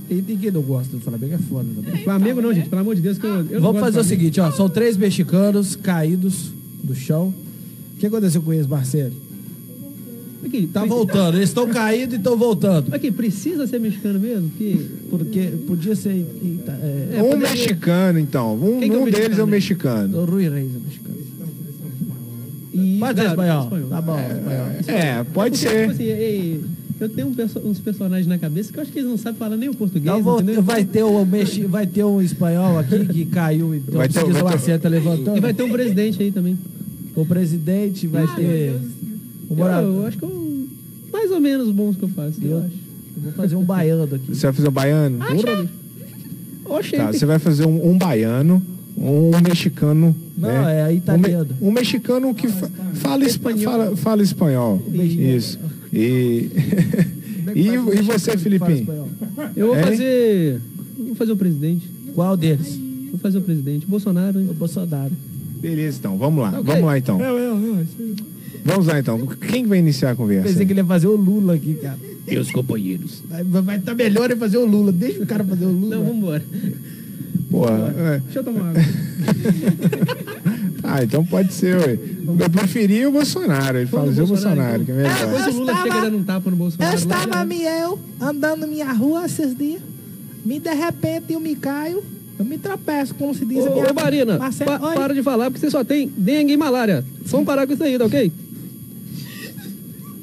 [0.08, 1.68] E ninguém não gosta do Flamengo, é foda.
[1.84, 2.02] também.
[2.04, 4.04] Flamengo não, gente, pelo amor de Deus, que eu, eu não Vamos gosto fazer o
[4.04, 4.50] seguinte, ó.
[4.52, 7.34] São três mexicanos caídos do chão.
[7.94, 9.12] O que aconteceu com eles, Marcelo?
[10.44, 11.36] Aqui, Tá preci- voltando.
[11.36, 12.94] Eles estão caídos e estão voltando.
[12.94, 14.48] Aqui, precisa ser mexicano mesmo?
[14.56, 14.86] Que...
[15.10, 16.10] Porque podia ser.
[16.42, 18.54] eita, é, Um poderia- mexicano, então.
[18.54, 20.08] Um, que é o um deles é o mexicano?
[20.08, 20.18] mexicano.
[20.18, 21.10] o Rui Reis é mexicano.
[22.72, 23.62] E, Pode ser espanhol.
[23.64, 23.88] espanhol.
[23.90, 24.66] Tá bom, espanhol.
[24.86, 25.80] É, pode Porque, ser.
[25.80, 26.60] tipo assim, ei,
[27.00, 29.38] eu tenho um perso- uns personagens na cabeça que eu acho que eles não sabem
[29.38, 33.04] falar nem o português, Então vou- vai, ter um mexi, vai ter um espanhol aqui
[33.06, 35.36] que caiu, então Vai ter- vai ter, vai ter- Lacerda levantando.
[35.36, 36.56] E vai ter um presidente aí também.
[37.16, 38.80] O presidente vai Ai, ter.
[39.50, 40.66] Eu, eu acho que eu,
[41.12, 42.74] mais ou menos bons que eu faço, eu, Eu- acho.
[43.16, 44.34] Eu vou fazer um baiano aqui.
[44.34, 45.18] Você vai fazer um baiano?
[45.30, 45.68] Bicho.
[46.66, 48.62] Oxe, Tá, você vai fazer um, um baiano,
[48.96, 50.14] um mexicano.
[50.38, 50.90] Não, né?
[50.90, 51.48] é italiano.
[51.60, 53.64] Um, me- um mexicano que fa- fala, espanhol.
[53.72, 54.80] Fala, fala espanhol.
[54.92, 55.58] Isso.
[55.92, 56.48] E,
[57.54, 58.86] e, e você, Filipinho?
[59.56, 60.60] eu vou fazer.
[60.96, 61.90] Vou fazer o presidente.
[62.14, 62.78] Qual deles?
[63.10, 63.84] Vou fazer o presidente.
[63.86, 64.46] Bolsonaro, hein?
[64.48, 65.12] O Bolsonaro.
[65.60, 66.16] Beleza, então.
[66.16, 66.50] Vamos lá.
[66.50, 66.62] Ok.
[66.62, 67.18] Vamos lá, então.
[68.64, 69.18] Vamos lá, então.
[69.26, 70.48] Quem vai iniciar a conversa?
[70.48, 71.98] Pensei que ele ia fazer o Lula aqui, cara.
[72.26, 73.22] Meus companheiros.
[73.64, 74.92] Vai estar melhor em fazer o Lula.
[74.92, 75.96] Deixa o cara fazer o Lula.
[75.96, 76.42] Não, vambora.
[77.50, 78.20] Pô, é.
[78.24, 78.82] Deixa eu tomar água.
[80.82, 81.98] Ah, então pode ser, ué.
[82.38, 83.78] Eu preferi o Bolsonaro.
[83.78, 85.14] Ele Vamos fazer o Bolsonaro, que é melhor.
[85.18, 86.92] Depois o Lula estava- chega dando um tapa no Bolsonaro.
[86.94, 89.80] Eu estava já- me eu andando na minha rua esses dias.
[90.44, 92.02] Me de repente eu me caio.
[92.38, 94.94] Eu me tropeço, como se diz a Ô, minha ô Marina, Marcelo, pa- oi.
[94.94, 97.04] para de falar, porque você só tem dengue e malária.
[97.26, 98.32] Vamos parar com isso aí, tá ok?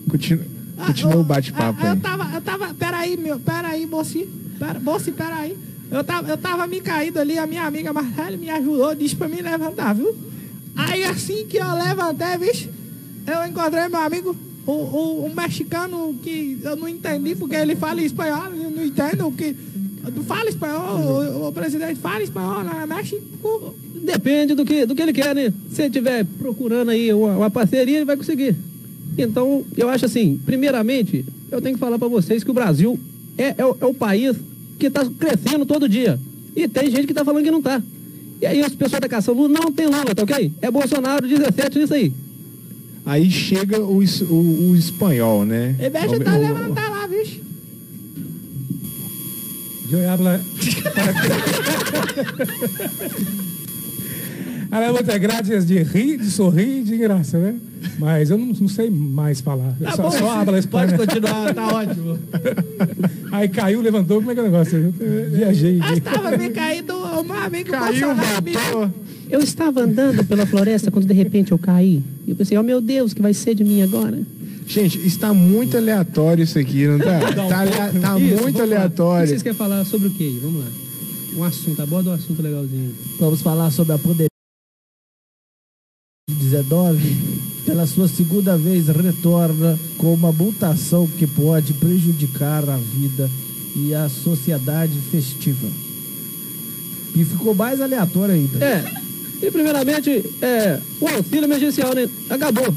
[0.10, 0.46] Continua,
[0.86, 1.98] continua o bate-papo Ah, aí.
[1.98, 4.28] Eu tava, eu tava, peraí, meu, peraí, moci.
[4.58, 5.58] Pera, moci, peraí.
[5.90, 9.28] Eu tava, eu tava me caído ali, a minha amiga Marcela me ajudou, disse pra
[9.28, 10.16] me levantar, viu?
[10.76, 12.70] Aí assim que eu levantei, vixe,
[13.26, 18.02] eu encontrei meu amigo, o, o, um mexicano que eu não entendi porque ele fala
[18.02, 19.56] espanhol, eu não entendo o que.
[20.26, 23.76] Fala espanhol, o, o presidente fala espanhol na México.
[24.04, 25.54] Depende do que, do que ele quer, né?
[25.72, 28.56] Se ele estiver procurando aí uma, uma parceria, ele vai conseguir.
[29.18, 33.00] Então, eu acho assim, primeiramente, eu tenho que falar pra vocês que o Brasil
[33.38, 34.36] é, é, o, é o país
[34.78, 36.20] que tá crescendo todo dia.
[36.56, 37.82] E tem gente que tá falando que não tá.
[38.42, 40.52] E aí, as pessoas da cação Lula não tem Lula, tá ok?
[40.62, 42.14] É Bolsonaro 17 nisso aí.
[43.06, 45.76] Aí chega o, o, o espanhol, né?
[45.80, 47.42] Em vez de O- tá o- levantar lá, bicho.
[49.90, 50.42] Yo habla.
[54.72, 57.56] Ela muitas graças de rir, de sorrir e de graça, né?
[58.00, 59.76] Mas eu não, não sei mais falar.
[59.80, 62.20] Eu Tá só, bom, só habla pode continuar, tá ótimo.
[63.32, 64.94] Aí caiu, levantou, como é que é o negócio?
[65.00, 65.78] Eu viajei.
[65.78, 68.94] Mas tava bem caído o mar, bem que o Caiu, voltou.
[69.30, 72.02] Eu estava andando pela floresta quando de repente eu caí.
[72.26, 74.20] E eu pensei, oh meu Deus, o que vai ser de mim agora?
[74.68, 77.20] Gente, está muito aleatório isso aqui, não tá?
[77.48, 78.50] Tá, alea- tá Isso, muito lá.
[78.50, 79.28] O que aleatório.
[79.30, 80.38] vocês querem falar sobre o quê?
[80.42, 80.68] Vamos lá.
[81.38, 82.94] Um assunto, aborda um assunto legalzinho.
[83.20, 84.28] Vamos falar sobre a pandemia
[86.50, 93.30] 19 pela sua segunda vez retorna com uma mutação que pode prejudicar a vida
[93.76, 95.68] e a sociedade festiva.
[97.14, 98.64] E ficou mais aleatório ainda.
[98.64, 98.84] É,
[99.42, 102.08] e primeiramente, é, o auxílio emergencial, né?
[102.30, 102.74] Acabou.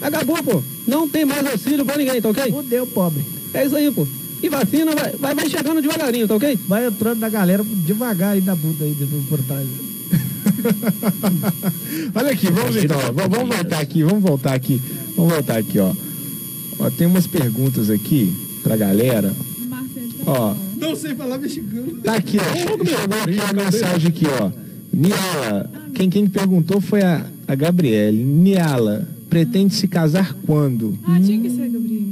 [0.00, 0.62] Acabou, pô.
[0.86, 2.50] Não tem mais auxílio pra ninguém, tá ok?
[2.50, 3.24] Fudeu, pobre.
[3.54, 4.06] É isso aí, pô.
[4.42, 6.58] E vacina vai, vai, vai chegando devagarinho, tá ok?
[6.66, 8.96] Vai entrando na galera devagar aí na bunda aí
[9.28, 9.68] por trás.
[12.14, 14.80] Olha aqui, vamos então, vamos voltar aqui, vamos voltar aqui,
[15.16, 15.92] vamos voltar aqui, ó.
[16.78, 19.32] Ó, tem umas perguntas aqui pra galera.
[19.68, 21.92] Marcelo Ó, Não sei falar mexicano.
[22.02, 22.54] tá aqui, ó.
[22.56, 22.74] Chegou
[23.22, 24.50] aqui a mensagem aqui, ó.
[24.92, 28.22] Niala, quem, quem perguntou foi a, a Gabriele.
[28.22, 30.98] Niala, pretende se casar quando?
[31.04, 32.02] Ah, tinha que ser, Gabriel.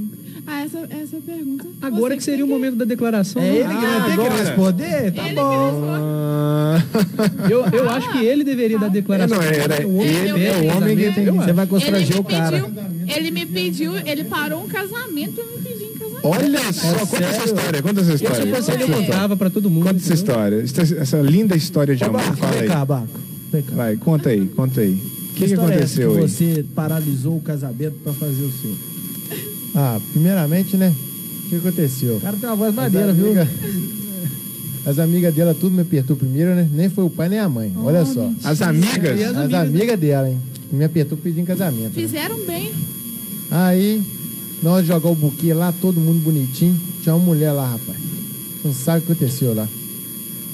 [0.53, 1.65] Ah, essa, essa pergunta.
[1.81, 3.41] Agora que seria o momento da declaração.
[3.41, 3.57] É né?
[3.59, 5.13] ele que vai ter que responder?
[5.13, 5.85] Tá Ele que bom.
[5.87, 6.83] Ah,
[7.49, 9.37] Eu, eu acho que ele deveria dar declaração.
[9.39, 12.15] não, era O homem ele, deve é o homem que tem Você vai Ele constranger
[12.15, 12.61] me, o cara.
[12.63, 16.21] pediu, ele me pediu, ele parou um casamento pra me em casamento.
[16.25, 18.37] Olha só, conta essa história, conta essa história.
[18.39, 19.07] eu ele, eu Conta essa história.
[19.07, 19.85] contava pra todo mundo.
[19.85, 22.21] Conta essa história, essa, essa linda história de amor.
[22.21, 22.69] Fala vem aí.
[22.69, 23.07] cá, Baco.
[23.53, 23.75] Vem cá.
[23.77, 24.95] Vai, conta aí, conta aí.
[24.95, 26.29] O que, que é essa aconteceu que aí?
[26.29, 28.75] você paralisou o casamento pra fazer o seu?
[29.75, 30.95] Ah, primeiramente, né?
[31.45, 32.17] O que aconteceu?
[32.17, 33.35] O cara tem uma voz As maneira, viu?
[34.87, 36.69] As amigas dela tudo me apertou primeiro, né?
[36.73, 37.73] Nem foi o pai nem a mãe.
[37.77, 38.31] Olha só.
[38.45, 39.21] As amigas?
[39.37, 40.39] As amigas dela, hein?
[40.73, 41.83] Me apertou pedindo casamento.
[41.83, 41.91] né?
[41.95, 42.73] Fizeram bem.
[43.51, 44.03] Aí,
[44.63, 46.79] nós jogamos o buquê lá, todo mundo bonitinho.
[47.03, 47.99] Tinha uma mulher lá, rapaz.
[48.65, 49.69] Não sabe o que aconteceu lá.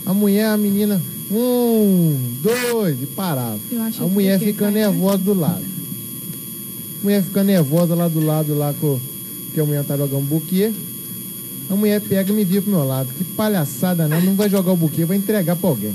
[0.06, 1.00] A mulher, a menina,
[1.30, 3.58] um, dois, e parava.
[4.00, 5.75] A mulher ficando nervosa do lado.
[7.00, 8.98] A mulher ficando nervosa lá do lado, lá com,
[9.54, 10.72] que a mulher tá jogando buquê.
[11.68, 13.08] A mulher pega e me vira pro meu lado.
[13.16, 14.20] Que palhaçada, não.
[14.20, 15.94] Não vai jogar o buquê, vai entregar pra alguém.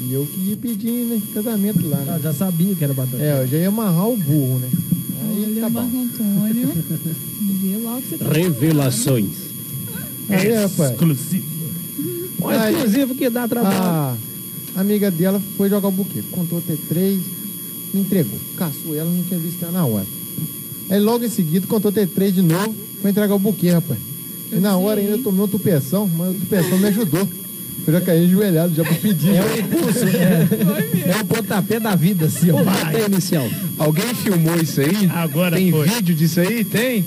[0.00, 1.20] E eu que ia pedir, né?
[1.34, 1.98] Casamento lá.
[1.98, 2.16] Né?
[2.16, 3.22] Eu já sabia que era batata.
[3.22, 4.68] É, eu já ia amarrar o burro, né?
[5.22, 5.70] Aí Olha, tá.
[5.70, 6.68] Marco Antônio.
[7.62, 9.30] Vê lá o que você tá Revelações.
[10.28, 10.96] Aí, rapaz.
[12.40, 14.18] Um Aí- exclusivo que dá trabalho.
[14.74, 16.22] A amiga dela foi jogar o buquê.
[16.30, 17.20] Contou até três,
[17.92, 18.38] não entregou.
[18.56, 20.06] Caçou ela, não tinha visto ela na hora.
[20.90, 23.98] Aí logo em seguida contou até três de novo, foi entregar o buquê, rapaz.
[24.52, 27.26] E na hora ainda eu tomei um tupeção, mas o tupeção me ajudou.
[27.86, 29.30] Eu já caí enjoelhado já pra pedir.
[29.34, 32.58] É o impulso, é, é o pontapé da vida, assim, ó.
[32.58, 33.48] Pontapé inicial.
[33.78, 35.06] Alguém filmou isso aí?
[35.10, 35.88] Agora Tem foi.
[35.88, 36.64] vídeo disso aí?
[36.64, 37.04] Tem?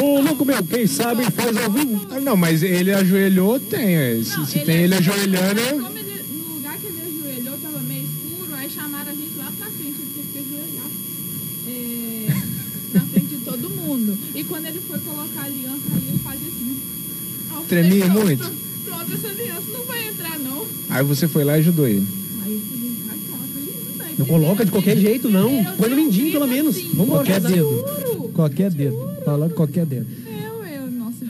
[0.00, 2.06] Ô, louco meu, quem sabe faz ao vivo.
[2.10, 3.96] Ah, não, mas ele ajoelhou, tem.
[3.96, 4.20] é.
[4.22, 7.78] Se, Não, se tem ele ajoelhando, eu- como ele- no lugar que ele ajoelhou tava
[7.80, 10.90] meio escuro, aí chamaram a gente lá pra frente, ele teve que ajoelhar.
[11.66, 12.26] É,
[12.94, 14.16] na frente de todo mundo.
[14.34, 16.76] E quando ele foi colocar a aliança, aí ele fazia assim.
[17.50, 18.50] Aí falei, Tremia "Pronto, muito?"
[18.84, 20.66] Pronto, essa aliança não vai entrar, não.
[20.88, 22.06] aí você foi lá e ajudou ele.
[22.44, 24.14] Aí eu falei, ai, coloca a aliança aí.
[24.18, 25.64] Não coloca de qualquer jeito, não.
[25.76, 26.76] Põe no mindinho, pelo grito menos.
[26.76, 27.54] assim, Vamos Qualquer dedo.
[27.56, 28.28] Juro.
[28.34, 29.10] Qualquer dedo.
[29.24, 30.06] Falando qualquer dedo.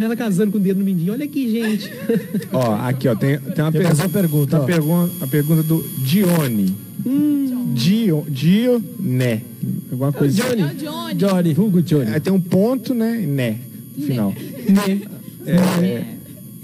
[0.01, 1.13] Ela casando com o dedo no mindinho.
[1.13, 1.91] Olha aqui, gente.
[2.53, 4.59] Ó, aqui, ó, tem, tem uma mais uma pergunta.
[4.59, 6.75] pergunta, uma pergunta, a pergunta do Dione.
[7.75, 9.43] Dio, Dio, né.
[9.91, 10.61] Alguma coisa assim.
[10.61, 11.15] É o Johnny.
[11.15, 12.11] Johnny, Hugo Johnny.
[12.13, 13.19] Aí tem um ponto, né?
[13.27, 13.59] Né.
[13.97, 14.35] No final.
[15.47, 16.05] É,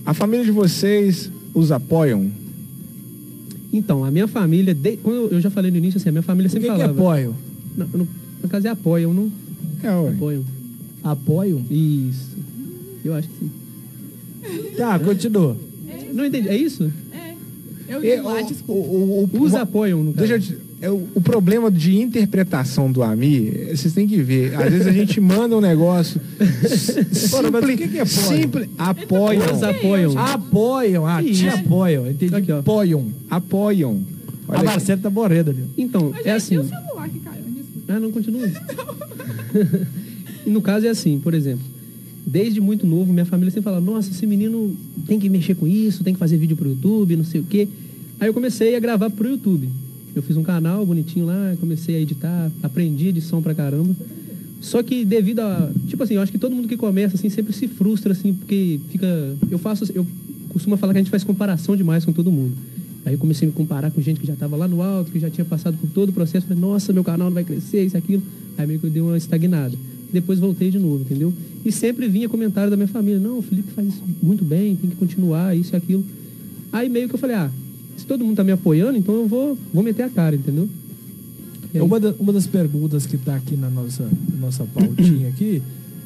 [0.05, 2.31] a família de vocês os apoiam?
[3.73, 6.49] Então, a minha família, de- quando eu- já falei no início, assim, a minha família
[6.49, 6.93] que, sempre que é falava.
[7.01, 7.35] apoio?
[7.77, 8.09] Não, eu não,
[8.43, 9.33] no caso é apoio, eu não
[9.83, 10.11] É, ué.
[10.11, 10.45] apoio.
[11.03, 11.63] Apoio?
[11.71, 12.26] Isso.
[13.07, 13.51] Eu acho que sim.
[14.77, 15.57] Tá, continua.
[16.13, 16.49] Não entendi.
[16.49, 16.91] É isso?
[17.13, 17.35] É.
[17.89, 18.35] Eu E, vi lá,
[18.67, 20.27] o- o- o- o- Os apoiam, no caso.
[20.29, 24.21] Deixa eu te, é, o, o problema de interpretação do AMI, é, vocês têm que
[24.23, 24.55] ver.
[24.55, 26.21] Às vezes a gente manda um negócio.
[26.65, 28.41] s- Ora, mas o simples, que que é apoio?
[28.43, 29.55] simples, apoiam.
[29.55, 30.19] Os apoiam.
[30.19, 31.07] Apoiam.
[31.07, 31.49] Ah, te Isso.
[31.49, 32.11] apoiam.
[32.11, 32.35] Entendi.
[32.35, 32.59] Aqui, ó.
[32.61, 33.07] Apoiam.
[33.31, 34.01] Apoiam.
[34.49, 34.67] A Olha aqui.
[34.67, 35.65] Marcela tá morrendo ali.
[35.77, 36.55] Então, Mas, é gente, assim.
[36.55, 37.43] e o celular que caiu?
[37.49, 37.93] Desculpa.
[37.93, 38.49] Ah, não, continua.
[40.47, 41.65] e no caso é assim, por exemplo,
[42.27, 46.03] desde muito novo, minha família sempre fala, nossa, esse menino tem que mexer com isso,
[46.03, 47.69] tem que fazer vídeo pro YouTube, não sei o quê.
[48.19, 49.69] Aí eu comecei a gravar pro YouTube.
[50.15, 53.95] Eu fiz um canal bonitinho lá, comecei a editar, aprendi edição pra caramba.
[54.61, 55.71] Só que devido a.
[55.87, 58.81] Tipo assim, eu acho que todo mundo que começa assim sempre se frustra, assim, porque
[58.89, 59.37] fica.
[59.51, 59.85] Eu faço.
[59.95, 60.07] Eu
[60.49, 62.55] costumo falar que a gente faz comparação demais com todo mundo.
[63.05, 65.21] Aí eu comecei a me comparar com gente que já estava lá no alto, que
[65.21, 66.47] já tinha passado por todo o processo.
[66.47, 68.23] Falei, nossa, meu canal não vai crescer, isso, aquilo.
[68.57, 69.77] Aí meio que eu dei uma estagnada.
[70.13, 71.33] Depois voltei de novo, entendeu?
[71.65, 74.89] E sempre vinha comentário da minha família: não, o Felipe faz isso muito bem, tem
[74.91, 76.05] que continuar, isso e aquilo.
[76.73, 77.51] Aí meio que eu falei: ah,
[77.97, 80.69] se todo mundo tá me apoiando, então eu vou, vou meter a cara, entendeu?
[81.75, 84.09] Aí- Uma, da- uma das perguntas que está aqui na nossa,
[84.41, 85.61] nossa pautinha aqui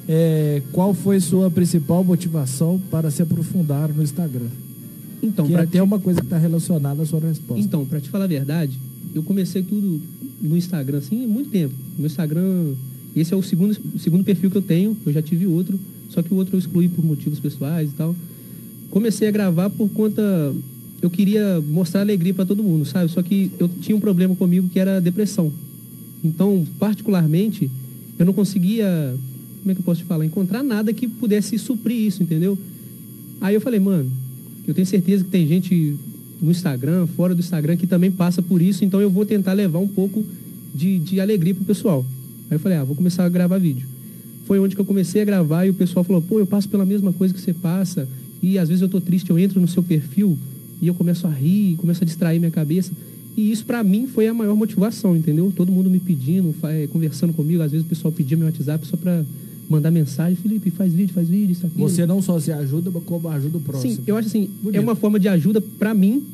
[0.08, 4.48] é qual foi sua principal motivação para se aprofundar no Instagram?
[5.22, 7.62] Então, que pra até é uma coisa que está relacionada à sua resposta.
[7.62, 8.78] Então, pra te falar a verdade,
[9.14, 10.00] eu comecei tudo
[10.40, 11.74] no Instagram, assim, há muito tempo.
[11.98, 12.72] Meu Instagram,
[13.14, 16.32] esse é o segundo, segundo perfil que eu tenho, eu já tive outro, só que
[16.32, 18.14] o outro eu excluí por motivos pessoais e tal.
[18.90, 20.22] Comecei a gravar por conta.
[21.00, 23.10] Eu queria mostrar alegria pra todo mundo, sabe?
[23.10, 25.52] Só que eu tinha um problema comigo que era depressão.
[26.22, 27.70] Então, particularmente,
[28.18, 29.14] eu não conseguia,
[29.60, 32.58] como é que eu posso te falar, encontrar nada que pudesse suprir isso, entendeu?
[33.40, 34.10] Aí eu falei, mano,
[34.66, 35.96] eu tenho certeza que tem gente
[36.40, 39.78] no Instagram, fora do Instagram, que também passa por isso, então eu vou tentar levar
[39.78, 40.24] um pouco
[40.74, 42.04] de, de alegria pro pessoal.
[42.50, 43.86] Aí eu falei, ah, vou começar a gravar vídeo.
[44.44, 46.84] Foi onde que eu comecei a gravar e o pessoal falou, pô, eu passo pela
[46.84, 48.08] mesma coisa que você passa,
[48.42, 50.36] e às vezes eu tô triste, eu entro no seu perfil
[50.82, 52.90] e eu começo a rir, começo a distrair minha cabeça.
[53.36, 55.52] E isso pra mim foi a maior motivação, entendeu?
[55.54, 58.96] Todo mundo me pedindo, eh, conversando comigo, às vezes o pessoal pedia meu WhatsApp só
[58.96, 59.24] pra
[59.68, 61.78] mandar mensagem, Felipe, faz vídeo, faz vídeo, isso aqui.
[61.78, 63.94] Você não só se ajuda, mas como ajuda o próximo.
[63.94, 64.76] Sim, eu acho assim, Bonito.
[64.76, 66.24] é uma forma de ajuda pra mim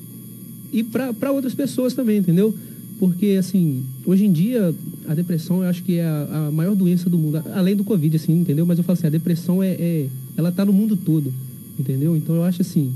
[0.72, 2.55] e pra outras pessoas também, entendeu?
[2.98, 4.74] Porque, assim, hoje em dia,
[5.06, 7.85] a depressão eu acho que é a, a maior doença do mundo, a- além do
[7.85, 8.64] Covid, assim, entendeu?
[8.64, 10.06] Mas eu falo assim, a depressão é, é-
[10.37, 11.32] ela tá no mundo todo,
[11.78, 12.16] entendeu?
[12.16, 12.90] Então eu acho assim,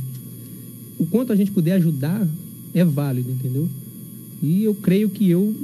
[0.99, 2.27] o quanto a gente puder ajudar
[2.73, 3.69] é válido, entendeu?
[4.43, 5.55] E eu creio que eu,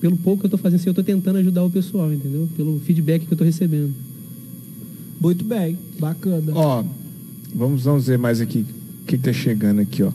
[0.00, 2.48] pelo pouco que eu tô fazendo, assim, eu tô tentando ajudar o pessoal, entendeu?
[2.56, 3.92] Pelo feedback que eu tô recebendo.
[5.20, 6.52] Muito bem, bacana.
[6.54, 6.84] Ó,
[7.54, 8.60] vamos, vamos ver mais aqui.
[8.60, 10.10] O que, que tá chegando aqui, ó.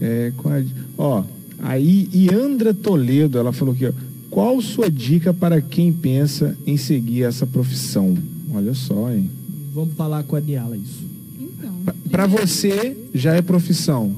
[0.00, 0.64] É, qual é-
[0.98, 1.24] ó,
[1.62, 3.92] aí Iandra Toledo, ela falou aqui, ó.
[4.30, 8.16] Qual sua dica para quem pensa em seguir essa profissão?
[8.54, 9.30] Olha só, hein?
[9.74, 11.02] Vamos falar com a Niala isso.
[11.40, 11.70] Então,
[12.10, 14.14] Para você já é profissão.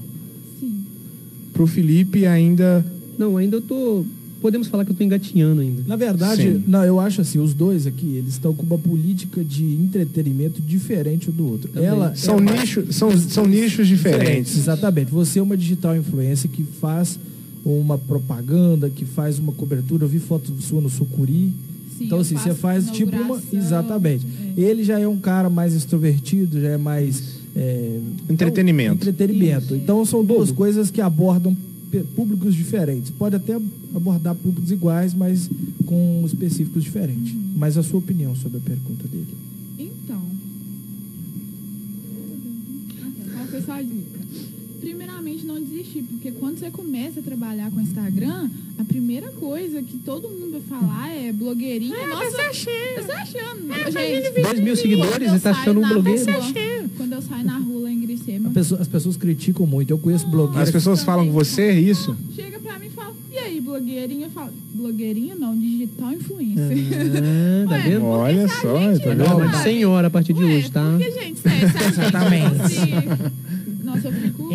[0.60, 0.84] Sim.
[1.52, 2.84] Pro Felipe ainda.
[3.18, 4.04] Não, ainda eu tô.
[4.40, 5.82] Podemos falar que eu tô engatinhando ainda.
[5.86, 6.64] Na verdade, Sim.
[6.66, 11.30] não, eu acho assim, os dois aqui, eles estão com uma política de entretenimento diferente
[11.30, 11.70] um do outro.
[11.72, 11.88] Também.
[11.88, 14.56] Ela São, é mais- nichos, são, são nichos diferentes.
[14.58, 15.10] Exatamente.
[15.10, 17.18] Você é uma digital influencer que faz
[17.64, 20.04] uma propaganda, que faz uma cobertura.
[20.04, 21.52] Eu vi foto sua no Sucuri.
[21.96, 23.40] Sim, então, assim, você faz tipo uma.
[23.52, 24.26] Exatamente.
[24.56, 24.60] é.
[24.60, 27.40] Ele já é um cara mais extrovertido, já é mais.
[27.56, 28.96] é, Entretenimento.
[28.96, 29.64] então, entretenimento.
[29.66, 29.74] Isso.
[29.76, 31.56] Então, são duas coisas que abordam
[32.16, 33.10] públicos diferentes.
[33.10, 33.54] Pode até
[33.94, 35.48] abordar públicos iguais, mas
[35.86, 37.32] com específicos diferentes.
[37.32, 37.52] Uhum.
[37.56, 39.34] Mas a sua opinião sobre a pergunta dele?
[39.78, 40.20] Então.
[43.32, 44.20] Qual foi sua dica?
[44.80, 48.48] Primeiramente, não desistir, porque quando você começa a trabalhar com Instagram,
[48.78, 52.06] a primeira coisa que todo mundo vai falar é blogueirinha.
[52.08, 53.06] Nossa, tá se achando.
[53.06, 53.92] Tá se achando.
[53.92, 56.24] Gente, Dois mil seguidores, você tá achando um blogueiro?
[56.32, 59.90] rua- Quando eu saio na rua lá em Gricema, A pessoa- as pessoas criticam muito.
[59.90, 62.16] Eu conheço blogueiras As pessoas falam com você é isso?
[62.34, 64.26] chega pra mim e fala, e aí, blogueirinha?
[64.26, 66.64] Eu falo, blogueirinha não, digital influencer.
[66.64, 68.04] Ah, tá Ué, vendo?
[68.06, 69.62] Olha só, gente tá vendo?
[69.62, 70.82] senhora a partir de Ué, hoje, tá?
[70.90, 72.74] Porque, gente, gente Exatamente.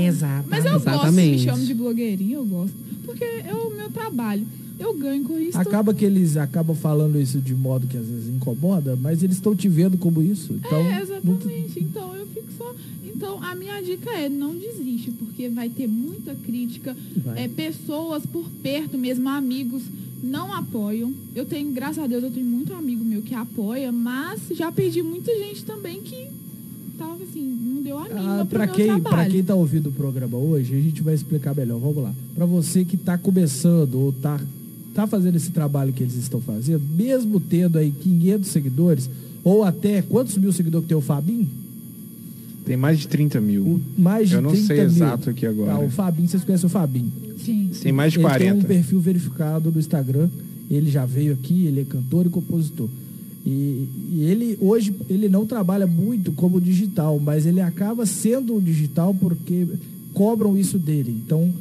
[0.07, 0.37] Fosse- Nossa, eu.
[0.39, 0.49] Exatamente.
[0.49, 2.75] Mas eu gosto, me chamo de blogueirinha, eu gosto.
[3.05, 4.45] Porque é o meu trabalho.
[4.79, 5.57] Eu ganho com isso.
[5.57, 9.53] Acaba que eles acabam falando isso de modo que às vezes incomoda, mas eles estão
[9.53, 10.53] te vendo como isso.
[10.53, 11.79] Então, é, não- exatamente.
[11.81, 12.73] Então eu fico só.
[13.03, 16.95] Então a minha dica é não desiste, porque vai ter muita crítica.
[17.17, 17.43] Vai.
[17.43, 19.83] É, pessoas por perto mesmo, amigos,
[20.23, 21.13] não apoiam.
[21.35, 25.01] Eu tenho, graças a Deus, eu tenho muito amigo meu que apoia, mas já perdi
[25.03, 26.27] muita gente também que
[26.97, 27.57] tava assim,
[27.89, 29.15] deu a mínima Ah, pro para meu quem, trabalho.
[29.15, 31.79] pra quem tá ouvindo o programa hoje, a gente vai explicar melhor.
[31.79, 32.13] Vamos lá.
[32.35, 34.39] Para você que tá começando ou tá,
[34.93, 39.09] tá fazendo esse trabalho que eles estão fazendo, mesmo tendo aí 500 seguidores,
[39.43, 41.47] ou até quantos mil seguidores que tem o Fabinho?
[42.65, 43.63] Tem mais de 30 mil.
[43.63, 44.85] O- mais de Eu não 30 sei mil.
[44.85, 45.71] exato aqui agora.
[45.73, 47.11] Tá, o Fabinho, vocês conhecem o Fabinho?
[47.43, 47.71] Sim.
[47.81, 48.53] Tem mais de ele 40.
[48.53, 50.29] tem um perfil verificado no Instagram.
[50.69, 52.87] Ele já veio aqui, ele é cantor e compositor.
[53.45, 58.59] E, e ele hoje ele não trabalha muito como digital, mas ele acaba sendo um
[58.59, 59.65] digital porque
[60.13, 61.15] cobram isso dele.
[61.25, 61.51] Então,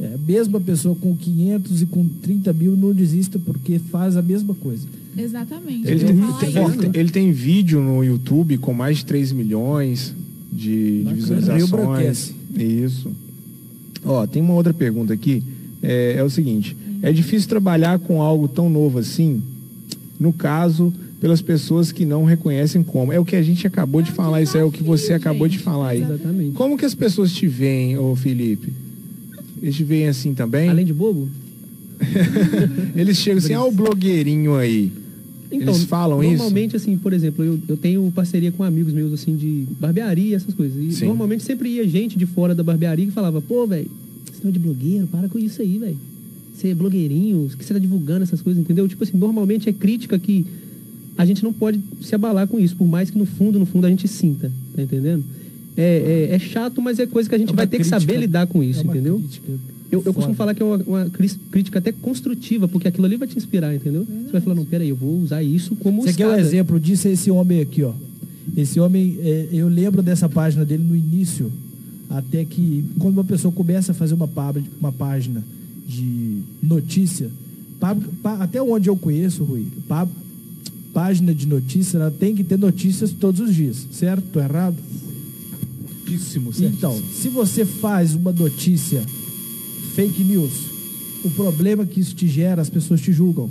[0.00, 4.22] é, mesmo a pessoa com 500 e com 30 mil não desista porque faz a
[4.22, 4.86] mesma coisa.
[5.16, 5.86] Exatamente.
[5.88, 10.14] Ele tem, tem- ele tem- ele tem vídeo no YouTube com mais de 3 milhões
[10.52, 11.14] de, de Bacana.
[11.56, 12.34] Rio visualizações.
[12.56, 13.10] Isso.
[14.04, 15.42] Ó, tem uma outra pergunta aqui.
[15.82, 19.42] É, é o seguinte: é difícil trabalhar com algo tão novo assim?
[20.18, 20.92] No caso,
[21.24, 23.10] pelas pessoas que não reconhecem como.
[23.10, 25.58] É o que a gente acabou de falar, isso é o que você acabou de
[25.58, 26.02] falar aí.
[26.02, 26.52] Exatamente.
[26.52, 28.70] Como que as pessoas te veem, ô Felipe?
[29.62, 30.68] Eles te veem assim também?
[30.68, 31.30] Além de bobo?
[32.94, 34.92] Eles chegam assim, ah, o blogueirinho aí.
[35.50, 36.34] Eles falam isso?
[36.34, 40.36] Então, Normalmente, assim, por exemplo, eu, eu tenho parceria com amigos meus, assim, de barbearia,
[40.36, 40.76] essas coisas.
[40.76, 41.06] E Sim.
[41.06, 43.90] normalmente sempre ia gente de fora da barbearia que falava, pô, velho,
[44.30, 45.96] você não é de blogueiro, para com isso aí, velho.
[46.54, 48.86] Você é blogueirinho, o que você tá divulgando essas coisas, entendeu?
[48.86, 50.44] Tipo assim, normalmente é crítica que
[51.16, 53.86] a gente não pode se abalar com isso, por mais que no fundo, no fundo
[53.86, 55.24] a gente sinta, tá entendendo?
[55.76, 58.04] É, é, é chato, mas é coisa que a gente É vai ter que saber
[58.06, 59.18] crítica- lidar com isso, é uma entendeu?
[59.18, 59.52] crítica
[59.90, 61.10] Eu, eu costumo falar que é uma, uma
[61.50, 64.04] crítica até construtiva, porque aquilo ali vai te inspirar, entendeu?
[64.04, 67.06] Você vai falar, não, peraí, eu vou usar isso como Você quer um exemplo disso?
[67.08, 67.92] É esse homem aqui, ó.
[68.56, 71.50] Esse homem, é, eu lembro dessa página dele no início,
[72.10, 74.28] até que quando uma pessoa começa a fazer uma,
[74.80, 75.44] uma página
[75.88, 77.30] de notícia,
[77.80, 80.06] pá- pá- até onde eu conheço, Rui, pá-
[80.94, 84.38] página de notícia, ela tem que ter notícias todos os dias, certo?
[84.38, 84.76] Errado?
[86.04, 86.68] Certíssimo, certíssimo.
[86.78, 89.02] Então, se você faz uma notícia
[89.94, 90.52] fake news,
[91.24, 93.50] o problema que isso te gera, as pessoas te julgam.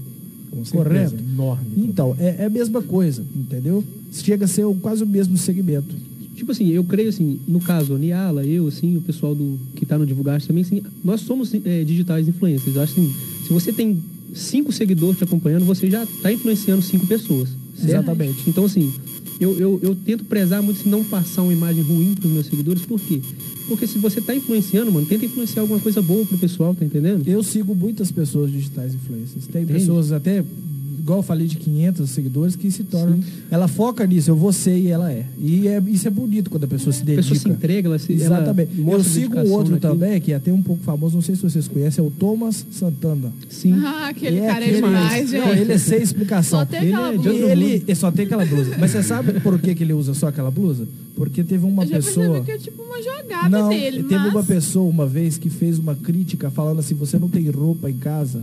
[0.49, 1.15] Com certeza, Correto?
[1.33, 1.65] enorme.
[1.77, 3.83] Então, é, é a mesma coisa, entendeu?
[4.11, 5.93] Chega a ser quase o mesmo segmento.
[6.35, 9.85] Tipo assim, eu creio assim, no caso, a Niala, eu, assim, o pessoal do que
[9.85, 12.75] tá no Divulgar também, assim, nós somos é, digitais influencers.
[12.75, 13.13] Eu acho assim,
[13.45, 13.99] se você tem
[14.33, 17.49] cinco seguidores te acompanhando, você já tá influenciando cinco pessoas.
[17.75, 17.89] certo?
[17.89, 18.49] Exatamente.
[18.49, 18.91] Então, assim,
[19.39, 22.83] eu, eu, eu tento prezar muito se não passar uma imagem ruim pros meus seguidores,
[22.85, 23.21] por quê?
[23.67, 27.27] Porque se você tá influenciando, mano, tenta influenciar alguma coisa boa pro pessoal, tá entendendo?
[27.27, 29.47] Eu sigo muitas pessoas digitais influencers.
[29.47, 30.43] Tem pessoas até,
[31.03, 33.19] igual eu falei, de 500 seguidores que se tornam.
[33.51, 35.25] Ela foca nisso, eu vou ser e ela é.
[35.37, 37.21] E é, isso é bonito quando a pessoa se A dedica.
[37.29, 38.13] pessoa se entrega, ela se.
[38.13, 38.71] ela Exatamente.
[38.77, 39.93] Eu mostra sigo um outro naquilo.
[39.93, 42.65] também, que é até um pouco famoso, não sei se vocês conhecem, é o Thomas
[42.71, 43.33] Santana.
[43.49, 43.73] Sim.
[43.85, 45.41] Ah, aquele é cara é demais, gente.
[45.41, 46.59] Não, ele é sem explicação.
[46.59, 47.45] Só tem Ele aquela é de blusa.
[47.51, 48.71] ele, ele só tem aquela blusa.
[48.79, 50.87] Mas você sabe por que, que ele usa só aquela blusa?
[51.15, 52.41] Porque teve uma Eu já pessoa.
[52.41, 54.33] que é tipo uma jogada Não, dele, teve mas...
[54.33, 57.93] uma pessoa uma vez que fez uma crítica falando assim: você não tem roupa em
[57.97, 58.41] casa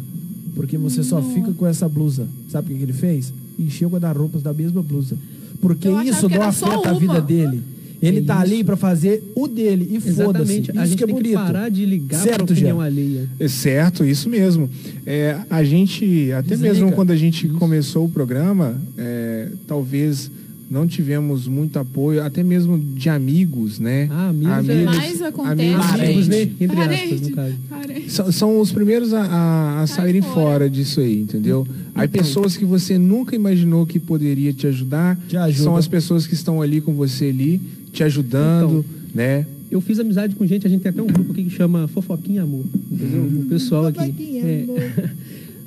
[0.55, 1.35] porque você só Não.
[1.35, 2.27] fica com essa blusa.
[2.49, 3.33] Sabe o que, ele fez?
[3.59, 5.17] Encheu o guarda-roupas da mesma blusa.
[5.61, 7.61] Porque Eu isso não afeta a vida dele.
[8.03, 8.43] Ele É tá isso.
[8.55, 10.21] ali pra fazer o dele e foda-se.
[10.23, 10.71] Exatamente.
[10.79, 11.31] A gente que é tem bonito.
[11.33, 12.85] que parar de ligar Certo, pra opinião Jean?
[12.87, 13.29] alheia.
[13.39, 14.71] É certo, isso mesmo.
[15.05, 16.73] É, a gente, até Desliga.
[16.73, 20.31] mesmo quando a gente começou o programa, é, talvez
[20.71, 24.07] não tivemos muito apoio, até mesmo de amigos, né?
[24.11, 25.63] Ah, amigos é- Mas acontece.
[25.75, 26.37] amigos, Amigos, né?
[26.47, 26.57] Parente.
[26.61, 27.55] Entre aspas, Parente, no caso.
[27.69, 28.13] parente.
[28.13, 30.35] São, são os primeiros a, a- a saírem fora.
[30.35, 30.71] fora.
[30.71, 31.67] disso aí, entendeu?
[31.95, 35.65] Aí pessoas que você nunca imaginou que poderia te ajudar, Te ajuda.
[35.65, 37.61] são as pessoas que estão ali com você ali,
[37.93, 39.45] te ajudando, né?
[39.71, 42.43] Eu fiz amizade com gente, a gente tem até um grupo aqui que chama Fofoquinha
[42.43, 42.65] Amor.
[42.91, 43.23] Entendeu?
[43.43, 43.99] O pessoal aqui.
[44.01, 44.79] Fofoquinha é, Amor.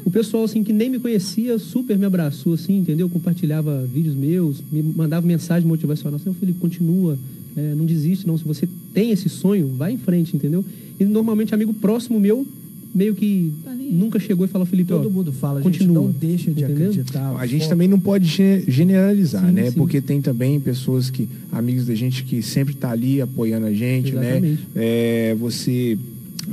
[0.06, 3.10] o pessoal assim que nem me conhecia, super me abraçou, assim, entendeu?
[3.10, 6.20] Compartilhava vídeos meus, me mandava mensagem motivacional.
[6.20, 7.18] Assim, "Ô, Felipe, continua,
[7.56, 8.38] é, não desiste, não.
[8.38, 10.64] Se você tem esse sonho, vai em frente, entendeu?
[10.99, 12.45] E normalmente amigo próximo meu,
[12.93, 16.04] meio que Tá nunca chegou e falou, Felipe, Todo ó, mundo fala, gente, continua.
[16.04, 16.89] não deixa de Entendeu?
[16.89, 17.36] acreditar.
[17.38, 17.70] A gente Foca.
[17.70, 19.72] também não pode ge- generalizar, Sim, né?
[19.72, 19.78] sim.
[19.78, 24.12] Porque tem também pessoas que, amigos da gente que sempre tá ali apoiando a gente,
[24.14, 24.32] né?
[24.32, 24.62] Exatamente.
[24.76, 25.97] É, você.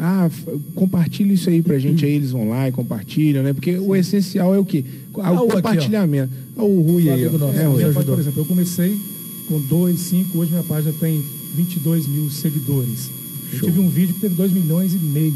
[0.02, 0.30] Ah,
[0.74, 3.52] compartilha isso aí pra gente, aí eles vão lá e compartilham, né?
[3.52, 4.82] Porque o essencial é o quê?
[5.18, 5.56] Ah, Ah, o aqui, ó.
[5.56, 6.32] compartilhamento.
[6.56, 7.58] Ah, o Rui aí, nosso.
[7.58, 7.82] É, É, Rui.
[7.84, 8.96] página, por exemplo, eu comecei
[9.46, 11.22] com 2, 5, hoje minha página tem
[11.54, 13.10] 22 mil seguidores.
[13.52, 13.68] Eu Show.
[13.68, 15.34] tive um vídeo que teve 2 milhões e meio.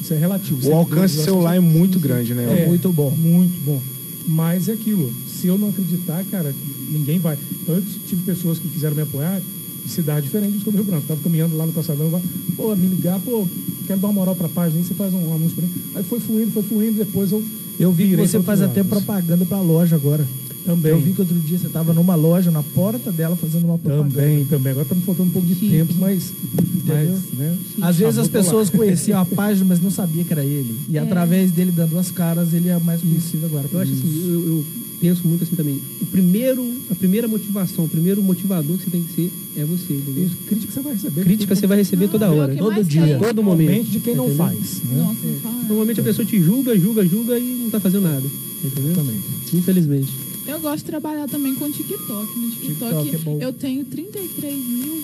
[0.00, 0.66] Isso é relativo.
[0.68, 2.62] O alcance celular é muito grande, né?
[2.62, 3.10] É muito bom.
[3.10, 3.82] Muito bom.
[4.28, 6.54] Mas é aquilo, se eu não acreditar, cara,
[6.90, 7.36] ninguém vai.
[7.62, 9.40] Então, eu tive pessoas que quiseram me apoiar
[9.84, 11.04] de cidade diferente do Rio Branco.
[11.06, 12.10] Tava caminhando lá no calçadão,
[12.56, 13.46] pô, me ligar, pô,
[13.86, 15.72] quero dar uma moral pra página, você faz um anúncio pra mim.
[15.94, 17.42] Aí foi fluindo, foi fluindo, depois eu
[17.78, 20.26] Eu vi que você faz até propaganda pra loja agora.
[20.66, 20.90] Também.
[20.92, 24.20] Eu vi que outro dia você tava numa loja, na porta dela, fazendo uma propaganda.
[24.20, 24.72] Também, também.
[24.72, 26.32] Agora tá me faltando um pouco de tempo, mas.
[26.52, 27.18] Entendeu?
[27.32, 28.76] mas né, Às vezes as pessoas lá.
[28.76, 30.74] conheciam a página, mas não sabia que era ele.
[30.88, 33.66] E através dele dando as caras, ele é mais conhecido agora.
[33.72, 34.64] Eu acho assim, eu, eu
[35.00, 35.80] penso muito assim também.
[36.00, 39.92] O primeiro, a primeira motivação, o primeiro motivador que você tem que ser é você,
[39.94, 40.24] entendeu?
[40.26, 41.22] Isso, crítica você vai receber.
[41.22, 42.56] Crítica você vai receber toda Não, é hora.
[42.56, 43.18] todo dia.
[43.18, 43.66] Todo momento.
[43.68, 44.46] Normalmente de quem não Entendeu?
[44.46, 44.82] faz.
[44.84, 44.98] Né?
[44.98, 45.62] Nossa, não fala.
[45.68, 48.24] Normalmente a pessoa te julga, julga, julga e não tá fazendo nada.
[48.64, 48.94] Entendeu?
[48.94, 49.16] Também.
[49.54, 50.12] Infelizmente.
[50.46, 52.38] Eu gosto de trabalhar também com TikTok.
[52.38, 53.38] No TikTok, TikTok é bom.
[53.40, 54.94] eu tenho 33 mil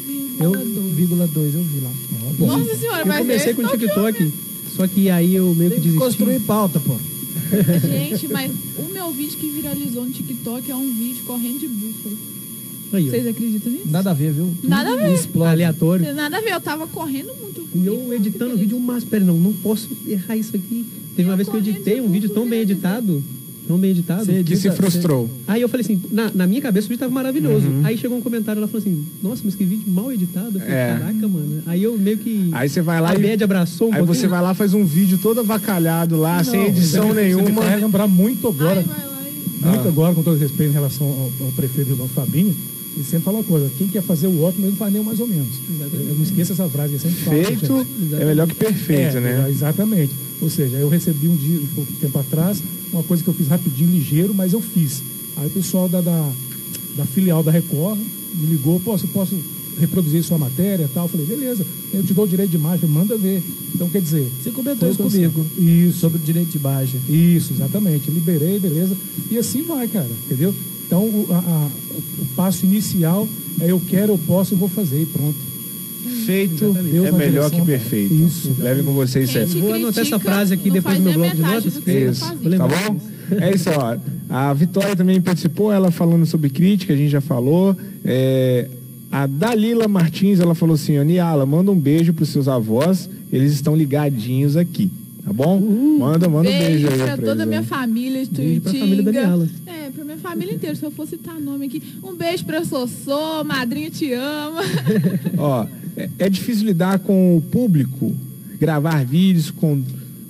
[0.40, 1.90] Eu, vírgula vírgula dois, eu vi lá.
[2.38, 4.32] Bom, Nossa senhora, Eu mas comecei esse com o TikTok,
[4.76, 5.98] só que aí eu meio que Tem que desisti.
[5.98, 6.96] construir pauta, pô.
[7.86, 12.16] Gente, mas o meu vídeo que viralizou no TikTok é um vídeo correndo de búfalo.
[12.92, 13.08] Aí.
[13.08, 13.88] Vocês acreditam nisso?
[13.88, 14.54] Nada a ver, viu?
[14.62, 15.14] Nada a ver.
[15.14, 15.50] Explode.
[15.50, 16.14] Aleatório.
[16.14, 17.66] Nada a ver, eu tava correndo muito.
[17.74, 20.84] E eu editando o vídeo, mas pera, não, não posso errar isso aqui.
[21.16, 23.22] Teve uma Eu vez que eu editei um de vídeo tão bem editado
[23.68, 24.24] Não bem editado.
[24.24, 25.30] Você Que se frustrou.
[25.46, 27.66] Aí eu falei assim, na, na minha cabeça o vídeo tava maravilhoso.
[27.66, 27.80] Uhum.
[27.84, 30.48] Aí chegou um comentário, ela falou assim, nossa, mas que vídeo mal editado.
[30.56, 30.96] Eu falei, É.
[30.98, 31.62] caraca, mano.
[31.66, 32.48] Aí eu meio que.
[32.52, 34.18] Aí você vai lá a e- média abraçou um Aí pouquinho.
[34.20, 37.62] você vai lá faz um vídeo todo avacalhado lá, sem edição Você Você nenhuma.
[37.62, 39.30] faz lembrar muito agora, Ai,
[39.62, 39.66] e...
[39.66, 42.54] muito agora, com todo respeito em relação ao, ao prefeito do Fabinho,
[42.94, 45.04] ele sempre fala uma coisa, quem quer fazer o ótimo, ele não faz nem o
[45.04, 45.48] mais ou menos.
[46.08, 47.44] Eu não esqueça essa frase, ele sempre.
[47.44, 48.14] Feito gente.
[48.20, 49.46] é melhor que perfeito, É, né?
[49.48, 50.12] Exatamente.
[50.42, 52.60] Ou seja, eu recebi um dia, um pouco tempo atrás,
[52.92, 55.02] uma coisa que eu fiz rapidinho, ligeiro, mas eu fiz.
[55.36, 56.30] Aí o pessoal da, da,
[56.96, 57.98] da filial da Record
[58.34, 59.34] me ligou, posso, posso
[59.80, 61.04] reproduzir sua matéria e tal?
[61.04, 63.42] Eu falei, beleza, eu te dou o direito de imagem, manda ver.
[63.74, 64.26] Então, quer dizer...
[64.42, 64.98] Você comentou isso
[65.32, 65.46] comigo.
[65.58, 65.98] Isso.
[65.98, 67.00] Sobre o direito de imagem.
[67.08, 68.10] Isso, exatamente.
[68.10, 68.94] Liberei, beleza.
[69.30, 70.54] E assim vai, cara, entendeu?
[70.86, 71.70] Então, o, a- a-
[72.20, 73.26] o passo inicial
[73.60, 75.34] é eu quero, eu posso, eu vou fazer e pronto.
[76.26, 78.14] Feito Deus é melhor que perfeito.
[78.14, 78.56] Isso.
[78.58, 81.74] Leve com vocês te Vou anotar essa frase aqui depois no meu bloco de notas.
[81.74, 82.24] do Isso,
[82.58, 83.00] tá bom?
[83.40, 83.96] É isso, ó.
[84.28, 87.76] A Vitória também participou, ela falando sobre crítica, a gente já falou.
[88.04, 88.68] É,
[89.10, 93.52] a Dalila Martins, ela falou assim, ó, Niala, manda um beijo pros seus avós, eles
[93.52, 94.90] estão ligadinhos aqui,
[95.24, 95.60] tá bom?
[95.60, 99.02] Manda, manda um beijo Beijo aí pra pra toda a minha família, Beijo pra família
[99.02, 99.12] da.
[99.12, 99.48] Niala.
[99.66, 100.74] É, pra minha família inteira.
[100.76, 101.82] Se eu for citar nome aqui.
[102.02, 104.62] Um beijo pra Sossô, madrinha te ama.
[105.36, 105.66] Ó,
[105.96, 108.14] é, é difícil lidar com o público,
[108.60, 109.82] gravar vídeos com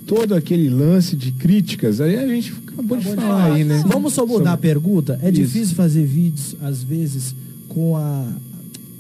[0.07, 2.01] todo aquele lance de críticas.
[2.01, 3.83] Aí a gente acabou de falar aí, né?
[3.87, 5.19] Vamos só mudar a pergunta?
[5.23, 5.41] É Isso.
[5.43, 7.35] difícil fazer vídeos, às vezes,
[7.69, 8.27] com a.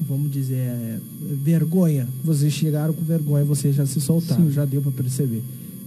[0.08, 0.98] Vamos dizer, é,
[1.42, 2.06] vergonha.
[2.24, 5.42] Vocês chegaram com vergonha, vocês já se soltaram, já deu pra perceber.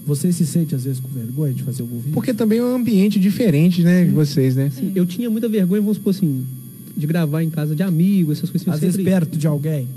[0.07, 2.13] Você se sente, às vezes, com vergonha de fazer algum vídeo?
[2.13, 4.67] Porque também é um ambiente diferente, né, de vocês, né?
[4.67, 6.45] Assim, eu tinha muita vergonha, vamos supor assim,
[6.95, 8.67] de gravar em casa de amigo, essas coisas.
[8.67, 9.87] Às vezes sempre- perto de alguém.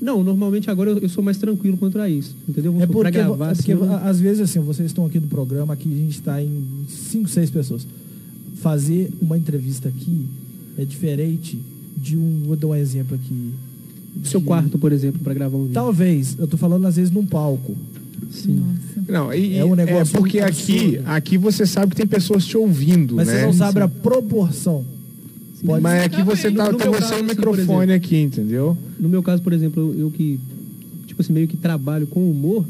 [0.00, 2.36] Não, normalmente agora eu, eu sou mais tranquilo quanto a isso.
[2.48, 2.72] Entendeu?
[2.72, 5.18] Vamos É pra porque, gravar, é porque assim, eu às vezes assim, vocês estão aqui
[5.18, 7.86] no programa, aqui a gente está em cinco, seis pessoas.
[8.56, 10.26] Fazer uma entrevista aqui
[10.78, 11.58] é diferente
[11.96, 12.42] de um.
[12.46, 13.50] Vou dar um exemplo aqui.
[14.24, 15.74] seu de- quarto, por exemplo, pra gravar um vídeo.
[15.74, 17.76] Talvez, eu tô falando às vezes num palco.
[18.30, 18.62] Sim.
[19.08, 21.02] Não, e, É um negócio é porque aqui, absurdo.
[21.10, 23.40] aqui você sabe que tem pessoas te ouvindo, Mas né?
[23.40, 24.84] você não sabe a proporção.
[25.64, 26.06] Pode Mas ser.
[26.06, 27.92] aqui você tá, No você caso, o assim, microfone exemplo.
[27.94, 28.76] aqui, entendeu?
[29.00, 30.38] No meu caso, por exemplo, eu, eu que,
[31.06, 32.66] tipo assim, meio que trabalho com humor,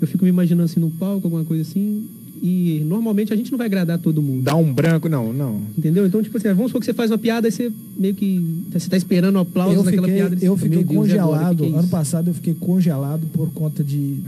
[0.00, 2.04] eu fico me imaginando assim no palco, alguma coisa assim,
[2.42, 4.42] e normalmente a gente não vai agradar todo mundo.
[4.42, 5.60] Dá um branco, não, não.
[5.76, 6.06] Entendeu?
[6.06, 8.62] Então, tipo assim, vamos supor que você faz uma piada e você meio que.
[8.72, 10.44] Você tá esperando um aplauso Eu naquela fiquei, piada.
[10.44, 11.28] eu fiquei "Meu Deus, agora?
[11.28, 11.56] congelado.
[11.56, 14.18] Que que é ano isso?" passado eu fiquei congelado por conta de,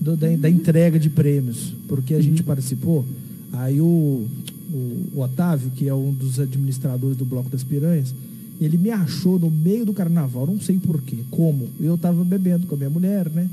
[0.00, 1.74] da, da entrega de prêmios.
[1.88, 2.22] Porque a Uhum.
[2.22, 3.04] gente participou.
[3.52, 4.24] Aí o,
[4.72, 8.14] o, o Otávio, que é um dos administradores do Bloco das Piranhas,
[8.60, 11.68] ele me achou no meio do carnaval, não sei porquê, como.
[11.80, 13.48] Eu tava bebendo com a minha mulher, né?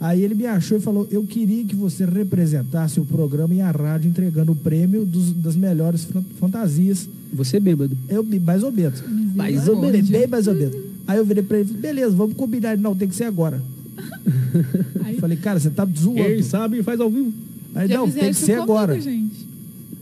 [0.00, 3.70] Aí ele me achou e falou: Eu queria que você representasse o programa e a
[3.70, 7.96] rádio entregando o prêmio dos- das melhores fan- fantasias Você é bêbado.
[8.08, 9.02] eu mais ou menos.
[9.34, 10.76] Mais ou menos, bem mais ou menos.
[11.06, 12.74] Aí eu virei pra ele e falei, beleza, vamos combinar.
[12.74, 13.60] Ele, não, tem que ser agora.
[15.04, 16.22] Aí, Falei, cara, você tá zoando.
[16.22, 17.32] Quem sabe faz ao vivo.
[17.74, 19.00] Aí, já não, tem que ser comigo, agora.
[19.00, 19.47] gente.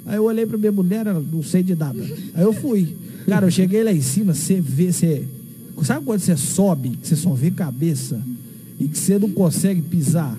[0.06, 2.00] Aí eu olhei pra minha mulher, ela não sei de nada.
[2.34, 2.96] Aí eu fui.
[3.26, 5.24] Cara, eu cheguei lá em cima, você vê, você.
[5.82, 8.20] Sabe quando você sobe, que você só vê cabeça
[8.80, 10.36] e que você não consegue pisar?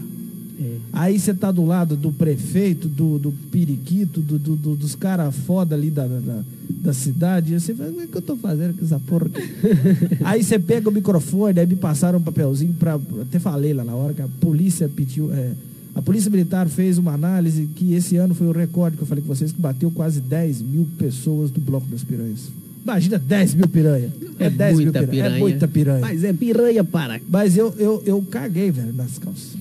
[0.93, 5.35] Aí você tá do lado do prefeito, do, do periquito, do, do- do- dos caras
[5.45, 7.53] foda ali da, da, da cidade.
[7.53, 9.27] E você fala, o que eu tô fazendo com essa porra?
[9.27, 9.43] aqui?"
[10.25, 12.99] aí você pega o microfone, aí me passaram um papelzinho pra.
[13.21, 15.31] Até falei lá na hora que a polícia pediu.
[15.31, 15.51] é,
[15.97, 19.23] a Polícia Militar fez uma análise que esse ano foi o recorde que eu falei
[19.23, 22.51] com vocês, que bateu quase 10 mil pessoas do Bloco das Piranhas.
[22.83, 24.13] Imagina 10 mil piranha.
[24.37, 25.19] É, 10 mil muita piranha.
[25.19, 25.39] É piranha.
[25.39, 25.99] muita piranha.
[26.01, 27.19] Mas é piranha, para.
[27.27, 29.57] Mas eu, eu, eu caguei, velho, nas calças.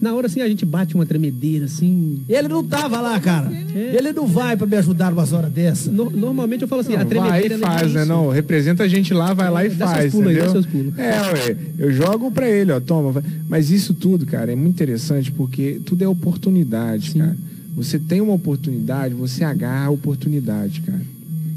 [0.00, 2.20] Na hora assim a gente bate uma tremedeira, assim.
[2.28, 3.50] Ele não tava lá, cara.
[3.74, 5.90] Ele não vai pra me ajudar numa hora dessa.
[5.90, 8.00] No- normalmente eu falo assim, a Vai tremedeira e ela é faz, né?
[8.02, 8.08] isso.
[8.08, 10.46] Não, representa a gente lá, vai lá e Dá seus faz, pulos aí, entendeu?
[10.46, 10.98] dá seus pulos.
[10.98, 13.10] É, ué, eu jogo pra ele, ó, toma.
[13.12, 13.22] vai.
[13.48, 17.18] Mas isso tudo, cara, é muito interessante porque tudo é oportunidade, Sim.
[17.20, 17.36] cara.
[17.76, 21.00] Você tem uma oportunidade, você agarra a oportunidade, cara.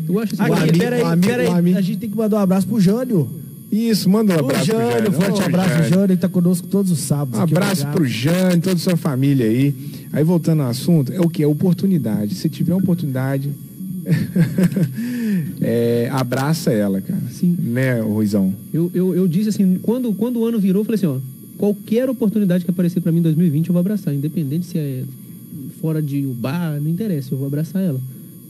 [0.08, 1.76] Eu acho assim, amigo- peraí, peraí.
[1.76, 3.30] A gente tem que mandar um abraço pro Jânio.
[3.72, 5.11] Isso, manda um O abraço pro Jânio, Jânio.
[5.11, 5.89] forte Ô, abraço, Jânio.
[5.89, 6.05] Jânio.
[6.05, 7.39] Ele tá conosco todos os sábados.
[7.39, 7.93] Um abraço obrigado.
[7.93, 9.74] pro Jânio, toda a sua família aí.
[10.11, 11.43] Aí voltando ao assunto, é o que?
[11.43, 12.34] É oportunidade.
[12.34, 13.49] Se tiver oportunidade,
[15.61, 17.22] é, abraça ela, cara.
[17.32, 17.55] Sim.
[17.59, 18.53] Né, Ruizão?
[18.74, 21.17] eu, eu, eu disse assim, quando, quando o ano virou, eu falei assim, ó,
[21.57, 25.03] qualquer oportunidade que aparecer pra mim em 2020 eu vou abraçar, independente se é
[25.80, 27.99] fora de bar, não interessa, eu vou abraçar ela.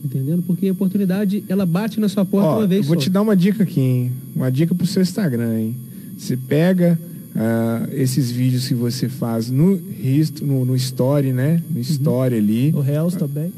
[0.04, 0.42] Entendendo?
[0.46, 3.02] Porque a oportunidade, ela bate na sua porta Ó, uma vez eu vou só.
[3.02, 4.12] te dar uma dica aqui, hein?
[4.34, 5.76] Uma dica pro seu Instagram, hein?
[6.16, 6.98] Você pega
[7.36, 11.62] ah, esses vídeos que você faz no, hist- no, no story, né?
[11.68, 11.74] Uhum.
[11.76, 12.72] No story ali.
[12.74, 13.52] O Reels também.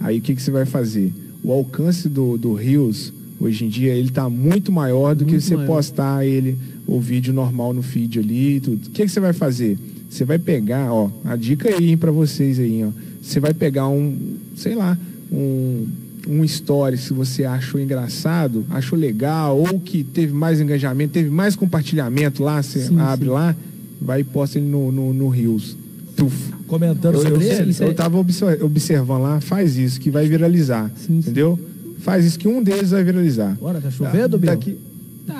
[0.00, 1.12] Aí o que, que você vai fazer?
[1.42, 5.44] O alcance do, do Reels, hoje em dia, ele tá muito maior do que Muito
[5.44, 5.66] você maior.
[5.68, 6.56] postar ele,
[6.86, 8.86] o vídeo normal no feed ali e tudo.
[8.88, 9.78] O que, que você vai fazer?
[10.10, 12.90] Você vai pegar, ó, a dica aí pra vocês aí, ó.
[13.22, 14.16] Você vai pegar um,
[14.56, 14.96] sei lá,
[15.30, 15.86] um,
[16.28, 21.54] um story se você achou engraçado, achou legal, ou que teve mais engajamento, teve mais
[21.56, 23.32] compartilhamento lá, você Sim, abre sim.
[23.32, 23.54] lá,
[24.00, 25.76] vai e posta ele no, no, no Reels.
[26.16, 26.34] Tuf.
[26.66, 27.70] Comentando Eu, eu, sobre ele.
[27.70, 30.90] isso é- eu tava obser- observando lá, faz isso, que vai viralizar.
[30.96, 31.18] Sim, sim.
[31.18, 31.58] Entendeu?
[32.00, 33.56] Faz isso que um deles vai viralizar.
[33.60, 34.50] Bora, tá chovendo, Bill?
[34.50, 34.78] Daqui,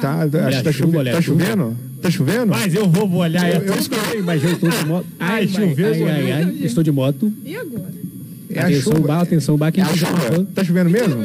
[0.00, 1.76] tá, acho que tá, chuva, tá chovendo?
[2.02, 2.46] Tá chovendo?
[2.48, 3.48] Mas eu vou olhar.
[3.52, 5.06] Eu- Eu, eu escutei, mas eu estou de moto.
[5.18, 7.32] Ai, Ai, choveu, ai, ai, ai, Estou de moto.
[7.44, 7.92] E agora?
[8.48, 9.08] É a atenção, chuva.
[9.08, 9.72] bar, atenção, bar.
[9.72, 10.46] Quem É a chuva.
[10.54, 11.16] Tá chovendo mesmo?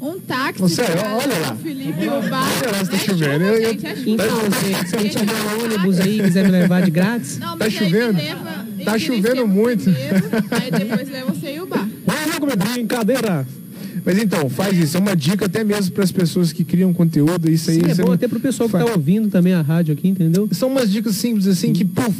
[0.00, 0.60] Um táxi.
[0.60, 1.52] Você, olha lá.
[1.52, 2.48] o Felipe e o Bar.
[2.62, 3.32] Olha lá se tá É chovendo.
[3.32, 4.10] chuva, Eu- eu- gente, é chuva.
[4.10, 4.40] Então,
[4.84, 7.56] se, se a gente tiver um ônibus aí e quiser me levar de grátis, Não,
[7.58, 8.16] Tá chovendo?
[8.18, 9.84] leva Tá chovendo muito.
[9.84, 10.16] primeiro,
[10.50, 11.88] aí depois leva você e o Bar.
[12.06, 13.46] Vamos comer brincadeira.
[14.04, 14.96] Mas então, faz isso.
[14.96, 17.50] É uma dica até mesmo para as pessoas que criam conteúdo.
[17.50, 19.60] Isso aí sim, é bom não- até pro pessoal que Fa- tá ouvindo também a
[19.60, 20.48] rádio aqui, entendeu?
[20.52, 22.14] São umas dicas simples assim que, puf,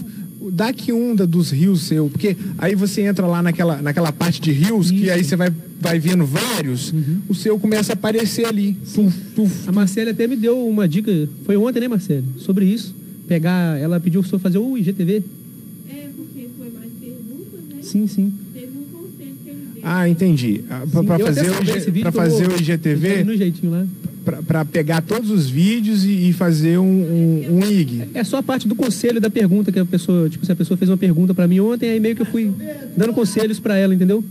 [0.77, 2.09] que onda dos rios seu.
[2.09, 5.99] Porque aí você entra lá naquela, naquela parte de rios, que aí você vai, vai
[5.99, 6.93] vendo vários,
[7.29, 8.77] o seu começa a aparecer ali.
[8.95, 9.69] Tuf, tuf.
[9.69, 11.11] A Marcela até me deu uma dica,
[11.45, 12.25] foi ontem, né, Marcela?
[12.39, 12.95] Sobre isso.
[13.27, 15.23] Pegar, ela pediu pra eu fazer o IGTV.
[15.91, 17.83] É, porque foi mais perguntas, né?
[17.83, 18.33] Sim, sim.
[18.55, 19.78] Teve um conselho que ele deu.
[19.91, 20.65] Ah, entendi.
[20.69, 23.87] Ah, até fazer, o, pra fazer o IGTV, No jeitinho lá.
[24.25, 28.05] pra- pra pegar todos os vídeos e, e fazer um, um, um IG.
[28.13, 30.77] É só a parte do conselho da pergunta que a pessoa, tipo, se a pessoa
[30.77, 32.51] fez uma pergunta pra mim ontem, aí meio que eu fui
[32.97, 34.23] dando conselhos pra ela, entendeu?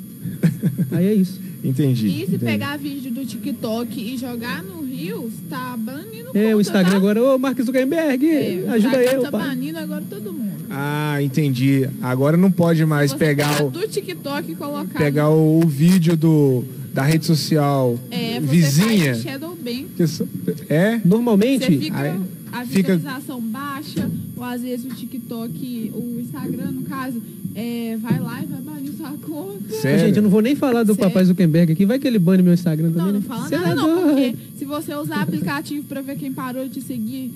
[0.91, 1.39] Aí é isso.
[1.63, 2.07] Entendi.
[2.07, 2.37] E se entendi.
[2.45, 6.97] pegar vídeo do TikTok e jogar no Rios, tá banindo É, o conta, Instagram tá?
[6.97, 10.46] agora, ô Marcos Zuckerberg, É, o ajuda eu, tá banindo agora todo mundo.
[10.79, 11.89] Ah, entendi.
[12.01, 14.97] Agora não pode mais Você pegar o, do TikTok e colocar.
[14.99, 16.63] pegar o, o vídeo do,
[16.93, 19.13] da rede social é, você vizinha.
[20.69, 21.01] É?
[21.03, 22.19] Normalmente, Você fica aí
[22.51, 27.21] a fica- visualização baixa, ou às vezes o TikTok, o Instagram, no caso,
[27.55, 29.73] é, vai lá e vai banir sua conta.
[29.81, 29.99] Sério?
[30.05, 31.09] gente, eu não vou nem falar do Sério?
[31.09, 33.05] papai Zuckerberg aqui, vai que ele bane meu Instagram também.
[33.05, 33.25] Não, não né?
[33.27, 36.75] fala Cê é nada não, porque se você usar aplicativo pra ver quem parou de
[36.75, 37.31] te seguir,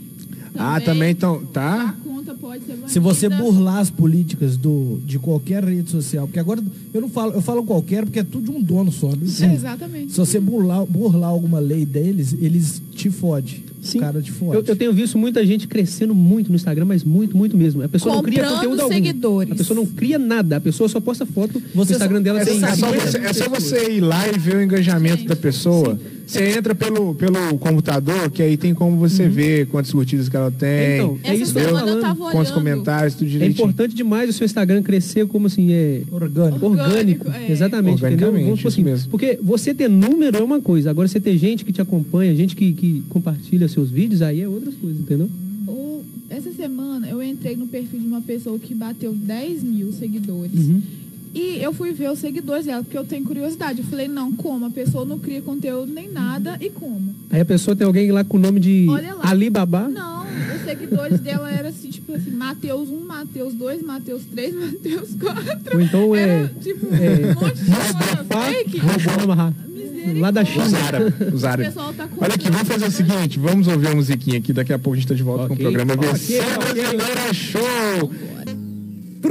[0.55, 1.95] Ah, também então, sua tá?
[2.35, 2.77] Pode ser.
[2.87, 6.61] Se você burlar as políticas do, de qualquer rede social, porque agora
[6.93, 9.09] eu não falo, eu falo qualquer porque é tudo de um dono só.
[9.09, 9.17] né?
[9.41, 10.11] É, exatamente.
[10.11, 13.63] Se você burlar, burlar alguma lei deles, eles te fodem.
[13.81, 13.97] Sim.
[13.97, 14.55] O cara te fode.
[14.57, 17.81] Eu, eu tenho visto muita gente crescendo muito no Instagram, mas muito, muito mesmo.
[17.81, 18.93] A pessoa não cria Comprando conteúdo algum.
[18.93, 19.51] seguidores.
[19.51, 20.57] A pessoa não cria nada.
[20.57, 21.61] A pessoa só posta foto.
[21.73, 23.91] Você o Instagram só- dela É, tem é só 50 você, mil é só você
[23.93, 25.99] ir lá e ver o engajamento da pessoa.
[26.31, 30.49] Você entra pelo, pelo computador, que aí tem como você ver quantas curtidas que ela
[30.49, 32.53] tem, Então, é Essa isso que eu tava quantos olhando.
[32.53, 33.63] comentários, tudo É direitinho.
[33.69, 36.65] importante demais o seu Instagram crescer como assim, é Orgânico.
[36.65, 36.65] orgânico.
[36.65, 37.51] Orgânico, é.
[37.51, 38.31] Exatamente, entendeu?
[38.31, 39.09] Vamos assim, mesmo.
[39.09, 42.55] Porque você ter número é uma coisa, agora você ter gente que te acompanha, gente
[42.55, 45.29] que, que compartilha seus vídeos, aí é outras coisas, entendeu?
[46.29, 50.53] Essa semana eu entrei no perfil de uma pessoa que bateu 10 mil seguidores.
[50.57, 50.81] Uhum.
[51.33, 53.79] E eu fui ver os seguidores dela, porque eu tenho curiosidade.
[53.79, 54.65] Eu falei, não, como?
[54.65, 57.15] A pessoa não cria conteúdo nem nada, e como?
[57.29, 58.87] Aí a pessoa tem alguém lá com o nome de.
[59.21, 59.87] Alibaba.
[59.87, 65.09] Não, os seguidores dela eram assim, tipo assim, Mateus 1, Mateus 2, Mateus 3, Mateus
[65.19, 65.75] 4.
[65.75, 66.21] Ou então é.
[66.21, 68.81] Era, tipo, é, um monte de coisa fake.
[70.19, 70.65] Lá da China.
[71.33, 71.67] Os O árabes.
[71.67, 74.79] pessoal tá Olha aqui, vamos fazer o seguinte, vamos ouvir a musiquinha aqui, daqui a
[74.79, 76.73] pouco a gente tá de volta com o programa Ok, Versão ok.
[76.83, 78.11] Brasileira Show.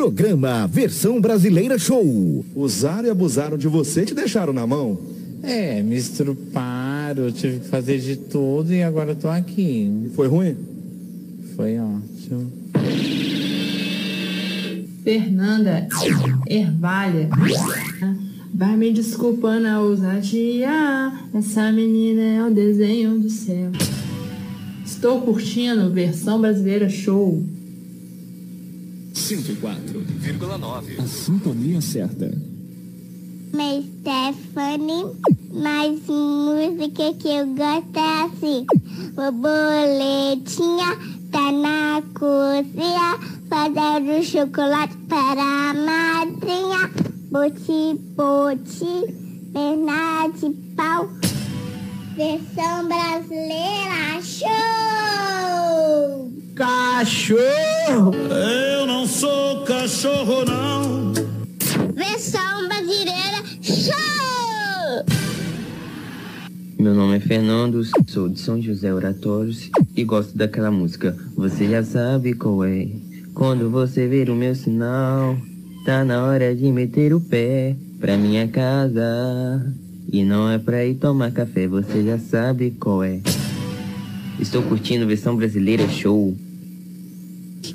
[0.01, 2.43] Programa Versão Brasileira Show.
[2.55, 4.99] Usaram e abusaram de você e te deixaram na mão.
[5.43, 10.11] É, me estruparam, eu tive que fazer de tudo e agora eu tô aqui.
[10.17, 10.57] Foi ruim?
[11.55, 12.51] Foi ótimo.
[15.05, 15.87] Fernanda
[16.47, 17.29] Ervalha.
[18.55, 21.13] Vai me desculpando a ousadia.
[21.35, 23.71] Essa menina é o desenho do céu.
[24.83, 27.45] Estou curtindo versão brasileira show.
[29.31, 30.99] 104,9.
[30.99, 32.37] A sintonia certa.
[33.53, 35.07] Mas Stephanie,
[35.53, 38.67] mas música que eu gosto é assim.
[39.15, 40.99] Borboletinha
[41.31, 46.91] tá na cozinha, fazendo chocolate para a madrinha.
[47.31, 49.15] Boti, boti,
[49.53, 51.09] perna de pau.
[52.17, 56.30] Versão brasileira, show!
[56.61, 58.13] Cachorro!
[58.31, 61.11] Eu não sou cachorro, não.
[61.95, 65.07] Versão brasileira, show!
[66.79, 71.17] Meu nome é Fernando, sou de São José Oratórios e gosto daquela música.
[71.35, 72.89] Você já sabe qual é.
[73.33, 75.39] Quando você ver o meu sinal,
[75.87, 79.75] Tá na hora de meter o pé pra minha casa.
[80.13, 83.19] E não é pra ir tomar café, você já sabe qual é.
[84.39, 86.37] Estou curtindo versão brasileira show.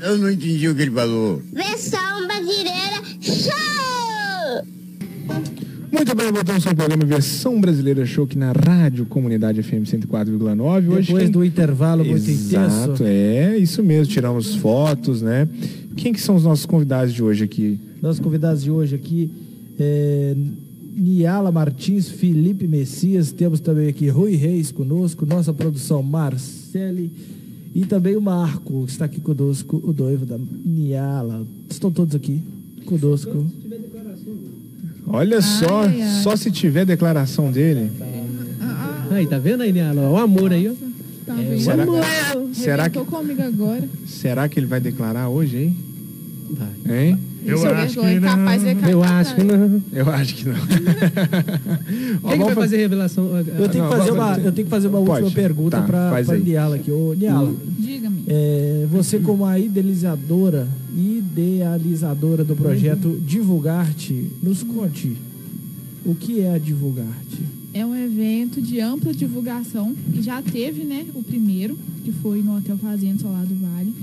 [0.01, 1.41] Eu não entendi o que ele falou.
[1.53, 4.65] Versão brasileira show!
[5.91, 10.89] Muito bem, voltamos ao programa Versão Brasileira Show aqui na Rádio Comunidade FM 104,9.
[10.89, 13.03] Hoje Depois quem- do intervalo muito Exato, intenso.
[13.05, 15.47] é, isso mesmo, tiramos fotos, né?
[15.95, 17.79] Quem que são os nossos convidados de hoje aqui?
[18.01, 19.31] Nossos convidados de hoje aqui
[19.79, 20.35] é
[20.95, 27.09] Niala Martins, Felipe Messias, temos também aqui Rui Reis conosco, nossa produção Marcele
[27.75, 31.45] e também o Marco, que está aqui conosco, o noivo da Niala.
[31.69, 32.41] Estão todos aqui
[32.85, 33.45] conosco.
[35.07, 35.83] Olha só,
[36.23, 37.91] só se tiver declaração dele.
[39.11, 40.09] Aí, tá vendo aí, Niala?
[40.09, 40.73] O amor aí, ó.
[41.25, 41.61] Tá É, vendo?
[41.61, 42.03] será- Amor,
[42.53, 43.87] será arrebentou comigo agora.
[44.07, 45.77] Será que ele vai declarar hoje, hein?
[46.85, 47.09] Vai.
[47.09, 47.19] Hein?
[47.45, 48.21] Eu Isso é acho que não.
[48.21, 49.81] capaz Eu acho que não.
[49.93, 50.55] Eu acho que não.
[52.27, 53.25] Quem que vai fazer revelação?
[53.37, 55.35] Eu tenho, que fazer uma, eu tenho que fazer uma última Pode.
[55.35, 56.37] pergunta Tá, para a.
[56.37, 56.91] Niala aqui.
[56.91, 58.23] Ô, Niala, Diga-me.
[58.27, 60.67] é, você como a idealizadora,
[60.97, 65.15] idealizadora do projeto Divulgar-te, nos conte
[66.03, 67.43] o que é a Divulgar-te.
[67.73, 72.55] É um evento de ampla divulgação e já teve, né, o primeiro, que foi no
[72.57, 73.93] Hotel Fazenda Solar do Vale.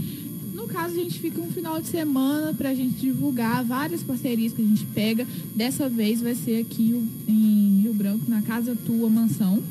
[0.72, 4.54] No caso, a gente fica um final de semana para a gente divulgar várias parcerias
[4.54, 5.26] que a gente pega.
[5.54, 6.98] Dessa vez vai ser aqui
[7.28, 9.62] em Rio Branco, na Casa Tua Mansão.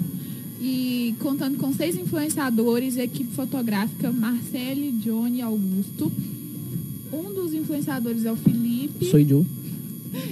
[0.61, 6.11] E contando com seis influenciadores, equipe fotográfica Marcele, Johnny e Augusto.
[7.11, 9.09] Um dos influenciadores é o Felipe.
[9.09, 9.43] Sou Joe.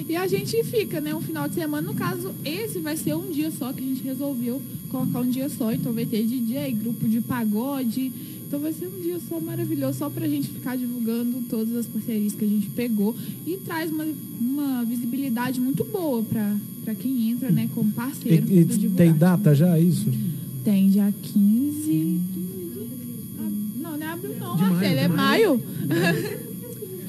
[0.08, 1.88] E a gente fica, né, um final de semana.
[1.88, 5.50] No caso, esse vai ser um dia só que a gente resolveu colocar um dia
[5.50, 5.74] só.
[5.74, 8.12] Então vai ter DJ, grupo de pagode.
[8.50, 12.34] Então vai ser um dia só maravilhoso, só pra gente ficar divulgando todas as parcerias
[12.34, 13.16] que a gente pegou.
[13.46, 14.04] E traz uma,
[14.42, 19.06] uma visibilidade muito boa pra, pra quem entra, né, como E, parceiro e do divulgar.
[19.08, 20.12] tem data já isso?
[20.64, 22.22] Tem dia 15.
[23.38, 23.50] Ah,
[23.82, 25.62] Não, não é abril não, Marcelo, é maio.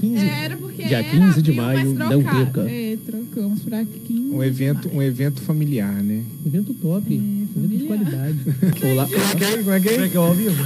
[0.00, 0.16] 15.
[0.16, 2.60] É, Era porque Dia era 15 de abril, maio, não perca.
[2.70, 4.30] É, trocamos pra 15.
[4.30, 6.22] Um evento, um evento familiar, né?
[6.44, 7.14] Evento top.
[7.56, 8.38] Evento de qualidade.
[8.92, 9.06] Olá.
[9.06, 9.56] Como é que é?
[9.58, 9.94] Como é que é?
[10.04, 10.64] É que é ao vivo?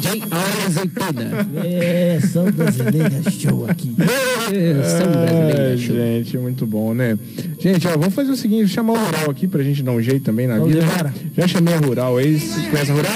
[0.00, 0.22] DJ
[0.66, 1.46] Azeitona.
[1.64, 3.88] É, São Brasileira Show aqui.
[3.90, 5.94] Brasileira show.
[5.96, 7.18] gente, muito bom, né?
[7.58, 10.24] Gente, ó, vamos fazer o seguinte, chamar o Rural aqui pra gente dar um jeito
[10.24, 10.84] também na Vamos vida.
[10.84, 11.14] embora.
[11.36, 13.12] Já chamei a Rural aí, você conhece a Rural?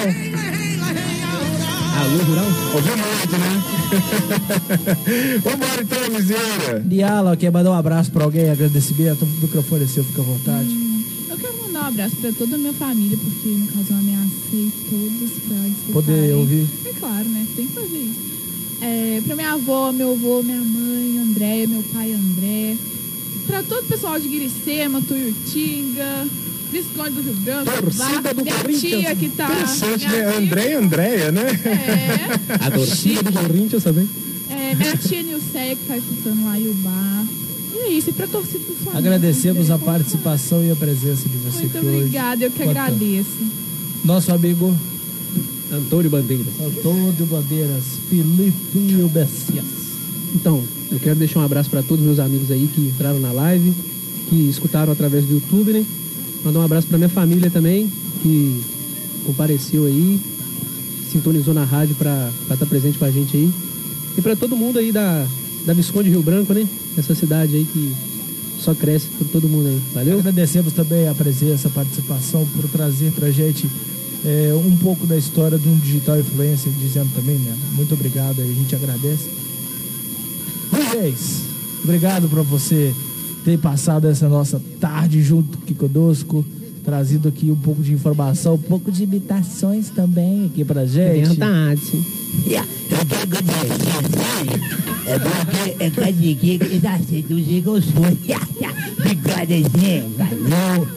[1.97, 2.47] Alô, Rural?
[2.75, 3.63] Ouviu muito, né?
[5.45, 6.83] Vambora então, Miseira.
[6.85, 8.51] Niala, quer mandar um abraço pra alguém?
[8.51, 10.69] Agradecimento, o microfone é seu, fica à vontade.
[11.31, 14.73] Eu quero mandar um abraço pra toda a minha família, porque no caso eu ameacei
[14.91, 15.93] todos pra desculparem.
[15.93, 16.67] Poder ouvir.
[16.87, 17.47] É claro, né?
[17.57, 18.21] Tem que fazer isso.
[18.81, 22.77] É, pra minha avó, meu avô, minha mãe, André, meu pai André.
[23.47, 26.27] Pra todo o pessoal de Guiricema, Tuiutinga,
[26.73, 29.01] Visconde do Rio Branco, Torcida do minha Corinthians.
[29.03, 29.45] tia que tá.
[29.51, 30.11] Interessante, né?
[30.11, 31.43] tia- André e Andréia, né?
[32.61, 34.09] A torcida do Corinthians também.
[34.51, 37.27] É, minha tia Nilceia que tá escutando lá e o bar.
[37.87, 38.99] É isso, e pra torcida do Flamengo.
[38.99, 41.97] Agradecemos a participação e a presença de você Muito aqui hoje.
[41.99, 43.29] obrigada, eu que Quanto- agradeço.
[44.05, 44.75] Nosso amigo
[45.73, 46.45] Antônio Bandeira.
[46.65, 48.79] Antônio Bandeiras, Felipe
[49.13, 49.65] Messias.
[50.35, 53.33] Então, eu quero deixar um abraço para todos os meus amigos aí que entraram na
[53.33, 53.73] live,
[54.29, 55.85] que escutaram através do YouTube, né?
[56.45, 57.91] Mandar um abraço para minha família também,
[58.23, 58.61] que
[59.25, 60.21] compareceu aí,
[61.11, 63.51] sintonizou na rádio para estar presente com a gente aí.
[64.17, 65.27] E para todo mundo aí da,
[65.67, 66.67] da Visconde Rio Branco, né?
[66.97, 67.95] Essa cidade aí que
[68.61, 69.81] só cresce por todo mundo aí.
[69.93, 70.19] Valeu?
[70.19, 73.69] Agradecemos também a presença, a participação, por trazer pra gente
[74.25, 77.55] é, um pouco da história de um digital influencer, dizendo também, né?
[77.73, 79.29] Muito obrigado, a gente agradece.
[80.73, 81.43] Luiz,
[81.83, 82.95] obrigado por você
[83.45, 86.45] ter passado essa nossa tarde junto aqui conosco,
[86.83, 91.29] trazido aqui um pouco de informação, um pouco de imitações também aqui pra gente.
[91.29, 92.03] Verdade.
[92.91, 98.03] Agradecer, é porque é cadique que já sei do jeito que eu sou.
[99.05, 100.89] Bigodezinho, galhão.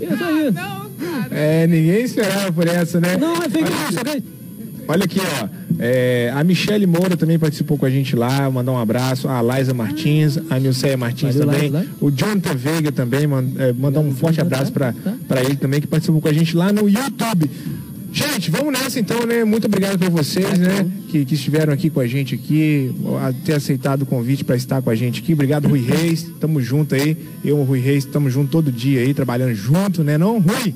[0.00, 0.54] Eu tô aí.
[1.30, 3.16] É, ninguém esperava por essa, né?
[3.16, 4.10] Não, é fake Olha news, aqui.
[4.10, 4.24] ok?
[4.88, 5.48] Olha aqui, ó.
[5.78, 9.28] É, a Michele Moura também participou com a gente lá, mandar um abraço.
[9.28, 11.88] A Laisa Martins, a Nilceia Martins Valeu, também.
[12.00, 13.22] O Jonathan Veiga também,
[13.58, 14.92] é, mandar um forte abraço pra,
[15.28, 17.48] pra ele também, que participou com a gente lá no YouTube.
[18.12, 19.44] Gente, vamos nessa então, né?
[19.44, 20.86] Muito obrigado por vocês, né?
[21.08, 22.92] Que, que estiveram aqui com a gente aqui,
[23.22, 25.32] a ter aceitado o convite para estar com a gente aqui.
[25.32, 26.26] Obrigado, Rui Reis.
[26.40, 27.16] Tamo junto aí.
[27.44, 30.18] Eu e o Rui Reis estamos junto todo dia aí, trabalhando junto, né?
[30.18, 30.74] Não, Rui?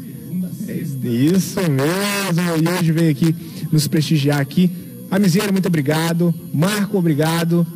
[1.04, 2.62] Isso mesmo.
[2.62, 3.34] E hoje veio aqui
[3.70, 4.70] nos prestigiar aqui.
[5.10, 6.32] Amizeira, muito obrigado.
[6.52, 7.66] Marco, obrigado.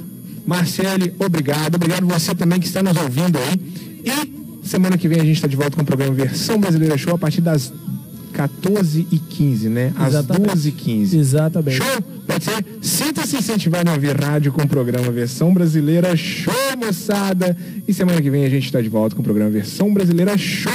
[0.47, 1.75] Marcele, obrigado.
[1.75, 3.61] Obrigado você também que está nos ouvindo aí.
[4.05, 7.15] E semana que vem a gente está de volta com o programa Versão Brasileira Show
[7.15, 7.73] a partir das
[8.29, 9.93] 14h15, né?
[9.97, 10.51] Às Exatamente.
[10.51, 11.15] 12h15.
[11.19, 11.77] Exatamente.
[11.77, 12.03] Show?
[12.27, 12.65] Pode ser?
[12.83, 17.57] Sinta-se incentivado a ouvir rádio com o programa Versão Brasileira Show, moçada.
[17.87, 20.71] E semana que vem a gente está de volta com o programa Versão Brasileira Show.